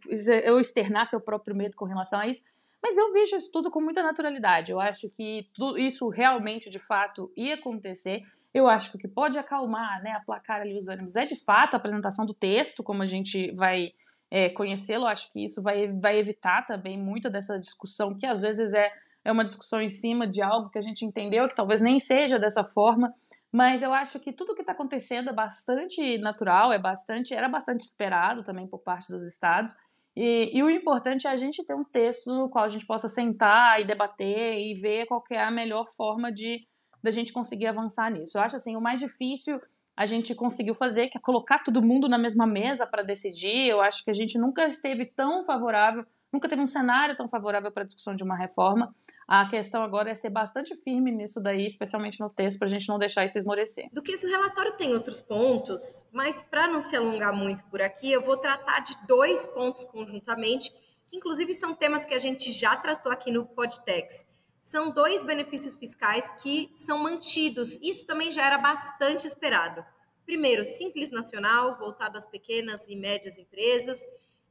ou 0.48 0.60
externar 0.60 1.06
seu 1.06 1.20
próprio 1.20 1.54
medo 1.54 1.76
com 1.76 1.84
relação 1.84 2.18
a 2.18 2.26
isso. 2.26 2.42
Mas 2.82 2.96
eu 2.96 3.12
vejo 3.12 3.36
isso 3.36 3.52
tudo 3.52 3.70
com 3.70 3.80
muita 3.80 4.02
naturalidade. 4.02 4.72
Eu 4.72 4.80
acho 4.80 5.08
que 5.10 5.48
tudo 5.54 5.78
isso 5.78 6.08
realmente, 6.08 6.68
de 6.68 6.80
fato, 6.80 7.30
ia 7.36 7.54
acontecer. 7.54 8.22
Eu 8.52 8.66
acho 8.66 8.90
que 8.90 8.96
o 8.96 9.00
que 9.00 9.06
pode 9.06 9.38
acalmar, 9.38 10.02
né, 10.02 10.12
aplacar 10.12 10.62
ali 10.62 10.76
os 10.76 10.88
ânimos 10.88 11.14
é, 11.14 11.24
de 11.24 11.36
fato, 11.36 11.74
a 11.74 11.76
apresentação 11.76 12.26
do 12.26 12.34
texto, 12.34 12.82
como 12.82 13.04
a 13.04 13.06
gente 13.06 13.52
vai 13.52 13.92
é, 14.30 14.48
conhecê-lo. 14.48 15.06
Acho 15.06 15.32
que 15.32 15.44
isso 15.44 15.62
vai, 15.62 15.88
vai 15.88 16.18
evitar 16.18 16.64
também 16.64 16.98
muito 16.98 17.28
dessa 17.28 17.58
discussão, 17.58 18.16
que 18.16 18.26
às 18.26 18.40
vezes 18.40 18.72
é, 18.72 18.90
é 19.24 19.32
uma 19.32 19.44
discussão 19.44 19.80
em 19.80 19.88
cima 19.88 20.26
de 20.26 20.40
algo 20.40 20.70
que 20.70 20.78
a 20.78 20.82
gente 20.82 21.04
entendeu, 21.04 21.48
que 21.48 21.54
talvez 21.54 21.80
nem 21.80 21.98
seja 21.98 22.38
dessa 22.38 22.64
forma. 22.64 23.12
Mas 23.52 23.82
eu 23.82 23.92
acho 23.92 24.20
que 24.20 24.32
tudo 24.32 24.54
que 24.54 24.62
está 24.62 24.72
acontecendo 24.72 25.30
é 25.30 25.32
bastante 25.32 26.18
natural, 26.18 26.72
é 26.72 26.78
bastante, 26.78 27.34
era 27.34 27.48
bastante 27.48 27.80
esperado 27.80 28.44
também 28.44 28.66
por 28.66 28.78
parte 28.78 29.10
dos 29.10 29.26
estados. 29.26 29.74
E, 30.16 30.50
e, 30.52 30.62
o 30.62 30.70
importante 30.70 31.26
é 31.26 31.30
a 31.30 31.36
gente 31.36 31.64
ter 31.64 31.74
um 31.74 31.84
texto 31.84 32.34
no 32.34 32.48
qual 32.50 32.64
a 32.64 32.68
gente 32.68 32.84
possa 32.84 33.08
sentar 33.08 33.80
e 33.80 33.84
debater 33.84 34.58
e 34.58 34.74
ver 34.74 35.06
qual 35.06 35.22
é 35.30 35.40
a 35.40 35.50
melhor 35.50 35.86
forma 35.96 36.32
de 36.32 36.66
da 37.02 37.10
gente 37.10 37.32
conseguir 37.32 37.66
avançar 37.66 38.10
nisso. 38.10 38.36
Eu 38.36 38.42
acho 38.42 38.56
assim, 38.56 38.76
o 38.76 38.80
mais 38.80 39.00
difícil 39.00 39.58
a 40.00 40.06
gente 40.06 40.34
conseguiu 40.34 40.74
fazer, 40.74 41.08
que 41.08 41.18
é 41.18 41.20
colocar 41.20 41.58
todo 41.58 41.82
mundo 41.82 42.08
na 42.08 42.16
mesma 42.16 42.46
mesa 42.46 42.86
para 42.86 43.02
decidir. 43.02 43.68
Eu 43.68 43.82
acho 43.82 44.02
que 44.02 44.10
a 44.10 44.14
gente 44.14 44.38
nunca 44.38 44.66
esteve 44.66 45.04
tão 45.04 45.44
favorável 45.44 46.06
Nunca 46.32 46.48
teve 46.48 46.62
um 46.62 46.66
cenário 46.66 47.16
tão 47.16 47.28
favorável 47.28 47.72
para 47.72 47.82
a 47.82 47.86
discussão 47.86 48.14
de 48.14 48.22
uma 48.22 48.36
reforma. 48.36 48.94
A 49.26 49.48
questão 49.48 49.82
agora 49.82 50.10
é 50.10 50.14
ser 50.14 50.30
bastante 50.30 50.76
firme 50.76 51.10
nisso 51.10 51.42
daí, 51.42 51.66
especialmente 51.66 52.20
no 52.20 52.30
texto, 52.30 52.58
para 52.58 52.68
a 52.68 52.70
gente 52.70 52.88
não 52.88 53.00
deixar 53.00 53.24
isso 53.24 53.36
esmorecer. 53.36 53.88
Do 53.92 54.00
que 54.00 54.12
esse 54.12 54.28
relatório 54.28 54.76
tem 54.76 54.94
outros 54.94 55.20
pontos, 55.20 56.06
mas 56.12 56.40
para 56.40 56.68
não 56.68 56.80
se 56.80 56.94
alongar 56.94 57.34
muito 57.34 57.64
por 57.64 57.82
aqui, 57.82 58.12
eu 58.12 58.22
vou 58.22 58.36
tratar 58.36 58.78
de 58.78 58.96
dois 59.08 59.48
pontos 59.48 59.84
conjuntamente, 59.84 60.72
que 61.08 61.16
inclusive 61.16 61.52
são 61.52 61.74
temas 61.74 62.04
que 62.04 62.14
a 62.14 62.18
gente 62.18 62.52
já 62.52 62.76
tratou 62.76 63.10
aqui 63.10 63.32
no 63.32 63.44
Podtex. 63.44 64.24
São 64.60 64.90
dois 64.90 65.24
benefícios 65.24 65.76
fiscais 65.76 66.28
que 66.42 66.70
são 66.74 66.98
mantidos. 66.98 67.78
Isso 67.82 68.06
também 68.06 68.30
já 68.30 68.46
era 68.46 68.58
bastante 68.58 69.26
esperado. 69.26 69.84
Primeiro, 70.24 70.64
Simples 70.64 71.10
Nacional, 71.10 71.78
voltado 71.78 72.18
às 72.18 72.26
pequenas 72.26 72.88
e 72.88 72.94
médias 72.94 73.38
empresas 73.38 74.06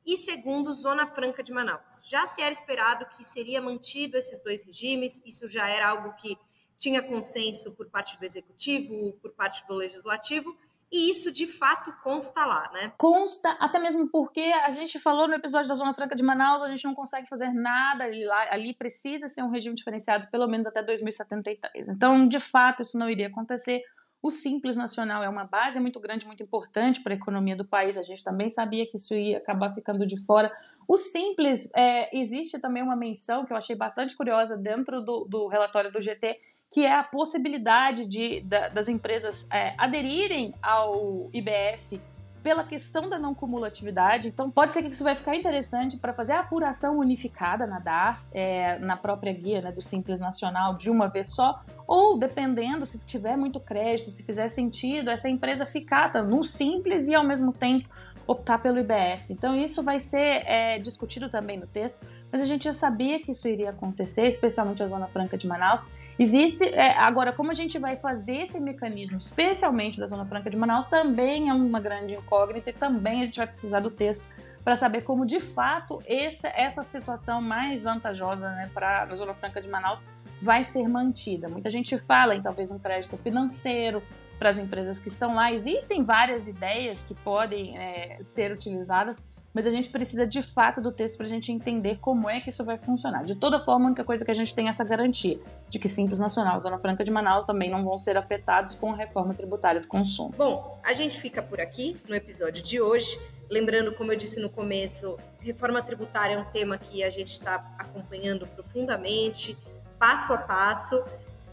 e 0.06 0.18
segundo, 0.18 0.74
Zona 0.74 1.06
Franca 1.06 1.44
de 1.44 1.52
Manaus. 1.52 2.04
Já 2.06 2.26
se 2.26 2.42
era 2.42 2.52
esperado 2.52 3.06
que 3.16 3.24
seria 3.24 3.62
mantido 3.62 4.18
esses 4.18 4.42
dois 4.42 4.64
regimes, 4.64 5.22
isso 5.26 5.48
já 5.48 5.70
era 5.70 5.90
algo 5.90 6.16
que 6.16 6.38
tinha 6.78 7.02
consenso 7.04 7.72
por 7.74 7.88
parte 7.90 8.18
do 8.18 8.26
executivo, 8.26 9.14
por 9.22 9.32
parte 9.32 9.66
do 9.68 9.76
legislativo, 9.76 10.58
e 10.92 11.10
isso 11.10 11.32
de 11.32 11.46
fato 11.46 11.94
consta 12.04 12.46
lá, 12.46 12.70
né? 12.74 12.92
Consta, 12.98 13.52
até 13.60 13.78
mesmo 13.80 14.08
porque 14.08 14.42
a 14.42 14.72
gente 14.72 14.98
falou 14.98 15.28
no 15.28 15.36
episódio 15.36 15.70
da 15.70 15.76
Zona 15.76 15.94
Franca 15.94 16.16
de 16.16 16.24
Manaus, 16.24 16.62
a 16.62 16.70
gente 16.70 16.84
não 16.86 16.96
consegue 16.96 17.28
fazer 17.28 17.54
nada 17.54 18.04
ali, 18.04 18.26
lá, 18.26 18.52
ali 18.52 18.74
precisa 18.74 19.28
ser 19.28 19.44
um 19.44 19.50
regime 19.50 19.76
diferenciado 19.76 20.28
pelo 20.30 20.48
menos 20.48 20.66
até 20.66 20.82
2073. 20.82 21.90
Então, 21.90 22.28
de 22.28 22.40
fato, 22.40 22.82
isso 22.82 22.98
não 22.98 23.10
iria 23.10 23.28
acontecer. 23.28 23.84
O 24.22 24.32
Simples 24.32 24.76
Nacional 24.76 25.24
é 25.24 25.30
uma 25.30 25.46
base 25.46 25.80
muito 25.80 26.00
grande, 26.00 26.26
muito 26.26 26.44
importante 26.44 27.02
para 27.02 27.14
a 27.14 27.16
economia 27.16 27.56
do 27.56 27.64
país. 27.64 27.98
A 27.98 28.02
gente 28.02 28.24
também 28.24 28.50
sabia 28.50 28.86
que 28.86 28.98
isso 28.98 29.14
ia 29.14 29.38
acabar 29.38 29.74
ficando 29.74 30.06
de 30.06 30.18
fora. 30.26 30.52
O 30.88 30.98
Simples, 30.98 31.72
é, 31.74 32.16
existe 32.18 32.60
também 32.60 32.84
uma 32.84 32.98
menção 32.98 33.46
que 33.46 33.54
eu 33.54 33.58
achei 33.58 33.76
bastante 33.76 34.18
curiosa 34.18 34.58
dentro 34.58 35.02
do, 35.02 35.24
do 35.24 35.48
relatório 35.48 35.92
do 35.92 36.02
GT, 36.02 36.38
que 36.70 36.86
é 36.86 36.94
a 36.94 37.04
possibilidade 37.04 38.06
de, 38.06 38.42
da, 38.42 38.68
das 38.68 38.90
empresas 38.90 39.48
é, 39.52 39.74
aderirem 39.78 40.54
ao 40.62 41.30
IBS 41.32 42.00
pela 42.42 42.64
questão 42.64 43.10
da 43.10 43.20
não 43.20 43.34
cumulatividade. 43.34 44.28
Então, 44.28 44.50
pode 44.50 44.74
ser 44.74 44.82
que 44.82 44.90
isso 44.90 45.04
vai 45.04 45.16
ficar 45.16 45.36
interessante 45.36 45.98
para 45.98 46.14
fazer 46.14 46.34
a 46.34 46.40
apuração 46.40 46.98
unificada 46.98 47.68
na 47.68 47.80
DAS, 47.80 48.32
é, 48.34 48.80
na 48.80 48.96
própria 48.96 49.34
guia 49.34 49.62
né, 49.62 49.72
do 49.72 49.82
Simples 49.82 50.20
Nacional, 50.20 50.76
de 50.76 50.90
uma 50.90 51.08
vez 51.08 51.34
só, 51.34 51.60
ou 51.88 52.18
dependendo, 52.18 52.86
se 52.86 53.00
tiver 53.00 53.36
muito 53.36 53.60
crédito, 53.60 54.10
se 54.10 54.24
fizer 54.24 54.50
sentido, 54.50 55.10
essa 55.10 55.30
empresa 55.30 55.66
ficar 55.66 56.12
tá, 56.12 56.24
no 56.24 56.44
Simples 56.44 57.08
e 57.08 57.16
ao 57.16 57.24
mesmo 57.24 57.52
tempo 57.52 57.90
optar 58.30 58.60
pelo 58.60 58.78
IBS. 58.78 59.32
Então, 59.32 59.56
isso 59.56 59.82
vai 59.82 60.00
ser 60.00 60.44
é, 60.46 60.78
discutido 60.78 61.30
também 61.30 61.58
no 61.58 61.66
texto, 61.66 62.06
mas 62.32 62.44
a 62.44 62.46
gente 62.46 62.66
já 62.66 62.74
sabia 62.74 63.20
que 63.20 63.32
isso 63.32 63.48
iria 63.48 63.72
acontecer, 63.72 64.28
especialmente 64.28 64.84
a 64.84 64.88
Zona 64.88 65.08
Franca 65.08 65.36
de 65.36 65.48
Manaus. 65.48 65.84
Existe, 66.20 66.64
é, 66.64 66.96
agora, 67.00 67.32
como 67.32 67.50
a 67.50 67.56
gente 67.56 67.80
vai 67.80 67.96
fazer 67.96 68.44
esse 68.44 68.60
mecanismo, 68.60 69.18
especialmente 69.18 70.00
da 70.00 70.06
Zona 70.06 70.28
Franca 70.28 70.48
de 70.48 70.56
Manaus, 70.56 70.86
também 70.86 71.50
é 71.50 71.54
uma 71.54 71.80
grande 71.80 72.14
incógnita 72.14 72.70
e 72.70 72.74
também 72.74 73.22
a 73.22 73.26
gente 73.26 73.38
vai 73.38 73.48
precisar 73.48 73.80
do 73.80 73.90
texto 73.90 74.28
para 74.64 74.76
saber 74.76 75.02
como 75.02 75.26
de 75.26 75.40
fato 75.40 76.00
essa, 76.06 76.84
situação 76.84 77.42
mais 77.42 77.86
vantajosa 77.86 78.48
né, 78.52 78.70
para 78.72 79.02
a 79.02 79.16
Zona 79.16 79.34
Franca 79.34 79.60
de 79.60 79.68
Manaus 79.68 80.04
vai 80.40 80.64
ser 80.64 80.88
mantida. 80.88 81.50
Muita 81.50 81.72
gente 81.72 81.98
fala 81.98 82.36
em 82.36 82.42
talvez 82.44 82.70
um 82.70 82.78
crédito 82.78 83.18
financeiro, 83.18 84.04
para 84.40 84.50
as 84.50 84.58
empresas 84.58 84.98
que 85.00 85.10
estão 85.10 85.36
lá. 85.36 85.52
Existem 85.52 86.04
várias 86.04 86.48
ideias 86.48 87.04
que 87.04 87.14
podem 87.14 87.78
é, 87.78 88.18
ser 88.24 88.52
utilizadas, 88.54 89.22
mas 89.54 89.68
a 89.68 89.70
gente 89.70 89.90
precisa 89.90 90.26
de 90.26 90.42
fato 90.42 90.80
do 90.80 90.92
texto 90.92 91.18
para 91.18 91.26
a 91.26 91.30
gente 91.30 91.52
entender 91.52 91.98
como 92.00 92.30
é 92.30 92.40
que 92.40 92.50
isso 92.50 92.64
vai 92.64 92.78
funcionar. 92.78 93.26
De 93.26 93.36
toda 93.36 93.60
forma, 93.60 93.86
a 93.86 93.88
única 93.88 94.04
coisa 94.06 94.24
que 94.24 94.32
a 94.32 94.34
gente 94.34 94.56
tem 94.56 94.68
é 94.68 94.70
essa 94.70 94.86
garantia 94.86 95.38
de 95.68 95.78
que 95.78 95.90
Simples 95.90 96.20
Nacional 96.20 96.58
Zona 96.60 96.80
Franca 96.80 97.04
de 97.04 97.12
Manaus 97.12 97.46
também 97.46 97.70
não 97.70 97.84
vão 97.84 98.00
ser 98.00 98.16
afetados 98.16 98.76
com 98.76 98.94
a 98.94 98.96
reforma 98.96 99.34
tributária 99.34 99.82
do 99.82 99.88
consumo. 99.88 100.34
Bom, 100.38 100.80
a 100.84 100.94
gente 100.94 101.20
fica 101.20 101.44
por 101.44 101.60
aqui 101.60 102.00
no 102.08 102.16
episódio 102.16 102.64
de 102.64 102.80
hoje. 102.80 103.20
Lembrando, 103.50 103.94
como 103.94 104.14
eu 104.14 104.16
disse 104.16 104.40
no 104.40 104.50
começo, 104.50 105.18
reforma 105.42 105.82
tributária 105.82 106.36
é 106.36 106.38
um 106.38 106.46
tema 106.46 106.78
que 106.78 107.04
a 107.04 107.10
gente 107.10 107.32
está 107.32 107.56
acompanhando 107.78 108.48
profundamente, 108.48 109.58
passo 109.98 110.32
a 110.32 110.38
passo. 110.38 111.04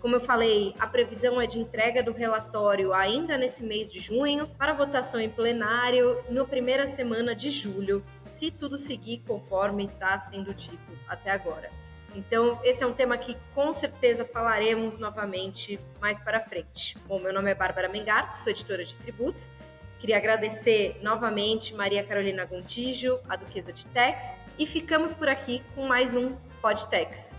Como 0.01 0.17
eu 0.17 0.21
falei, 0.21 0.75
a 0.79 0.87
previsão 0.87 1.41
é 1.41 1.47
de 1.47 1.59
entrega 1.59 2.03
do 2.03 2.13
relatório 2.13 2.93
ainda 2.93 3.37
nesse 3.37 3.63
mês 3.63 3.91
de 3.91 4.01
junho, 4.01 4.47
para 4.59 4.73
votação 4.73 5.19
em 5.19 5.29
plenário 5.29 6.23
na 6.31 6.45
primeira 6.45 6.87
semana 6.87 7.35
de 7.35 7.51
julho, 7.51 8.05
se 8.25 8.51
tudo 8.51 8.77
seguir 8.79 9.23
conforme 9.27 9.87
está 9.87 10.17
sendo 10.19 10.55
dito 10.55 10.79
até 11.09 11.31
agora. 11.31 11.71
Então, 12.15 12.59
esse 12.65 12.83
é 12.83 12.87
um 12.87 12.93
tema 12.93 13.19
que 13.19 13.37
com 13.55 13.73
certeza 13.73 14.25
falaremos 14.25 14.99
novamente 14.99 15.79
mais 16.01 16.19
para 16.19 16.41
frente. 16.41 16.97
Bom, 17.07 17.19
meu 17.19 17.33
nome 17.33 17.51
é 17.51 17.55
Bárbara 17.55 17.89
Mengarto, 17.89 18.35
sou 18.35 18.51
editora 18.51 18.85
de 18.85 18.97
tributos. 18.97 19.51
Queria 19.99 20.17
agradecer 20.17 20.99
novamente 21.03 21.75
Maria 21.75 22.05
Carolina 22.05 22.45
Gontijo, 22.45 23.19
a 23.29 23.37
Duquesa 23.37 23.73
de 23.73 23.87
Tex, 23.87 24.39
e 24.59 24.67
ficamos 24.67 25.15
por 25.15 25.29
aqui 25.29 25.63
com 25.75 25.87
mais 25.87 26.15
um 26.15 26.37
Podtex. 26.61 27.37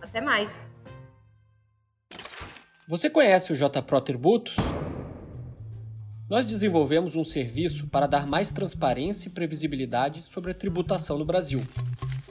Até 0.00 0.20
mais! 0.20 0.79
Você 2.90 3.08
conhece 3.08 3.52
o 3.52 3.56
JPro 3.56 4.00
Tributos? 4.00 4.56
Nós 6.28 6.44
desenvolvemos 6.44 7.14
um 7.14 7.22
serviço 7.22 7.86
para 7.86 8.08
dar 8.08 8.26
mais 8.26 8.50
transparência 8.50 9.28
e 9.28 9.30
previsibilidade 9.30 10.24
sobre 10.24 10.50
a 10.50 10.54
tributação 10.54 11.16
no 11.16 11.24
Brasil, 11.24 11.60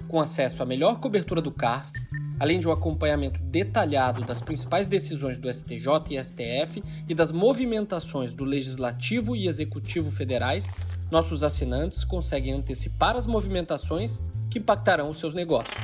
com 0.10 0.20
acesso 0.20 0.62
à 0.62 0.66
melhor 0.66 1.00
cobertura 1.00 1.42
do 1.42 1.50
CARF, 1.50 1.94
além 2.38 2.60
de 2.60 2.68
um 2.68 2.74
acompanhamento 2.74 3.40
detalhado 3.42 4.26
das 4.26 4.42
principais 4.42 4.86
decisões 4.86 5.38
do 5.38 5.48
STJ 5.48 5.86
e 6.10 6.22
STF 6.22 6.84
e 7.08 7.16
das 7.16 7.32
movimentações 7.32 8.34
do 8.34 8.44
Legislativo 8.44 9.38
e 9.38 9.48
Executivo 9.48 10.12
federais, 10.12 10.70
nossos 11.10 11.42
assinantes 11.42 12.04
conseguem 12.04 12.52
antecipar 12.52 13.16
as 13.16 13.26
movimentações 13.26 14.22
que 14.52 14.60
impactarão 14.60 15.10
os 15.10 15.20
seus 15.20 15.34
negócios. 15.34 15.80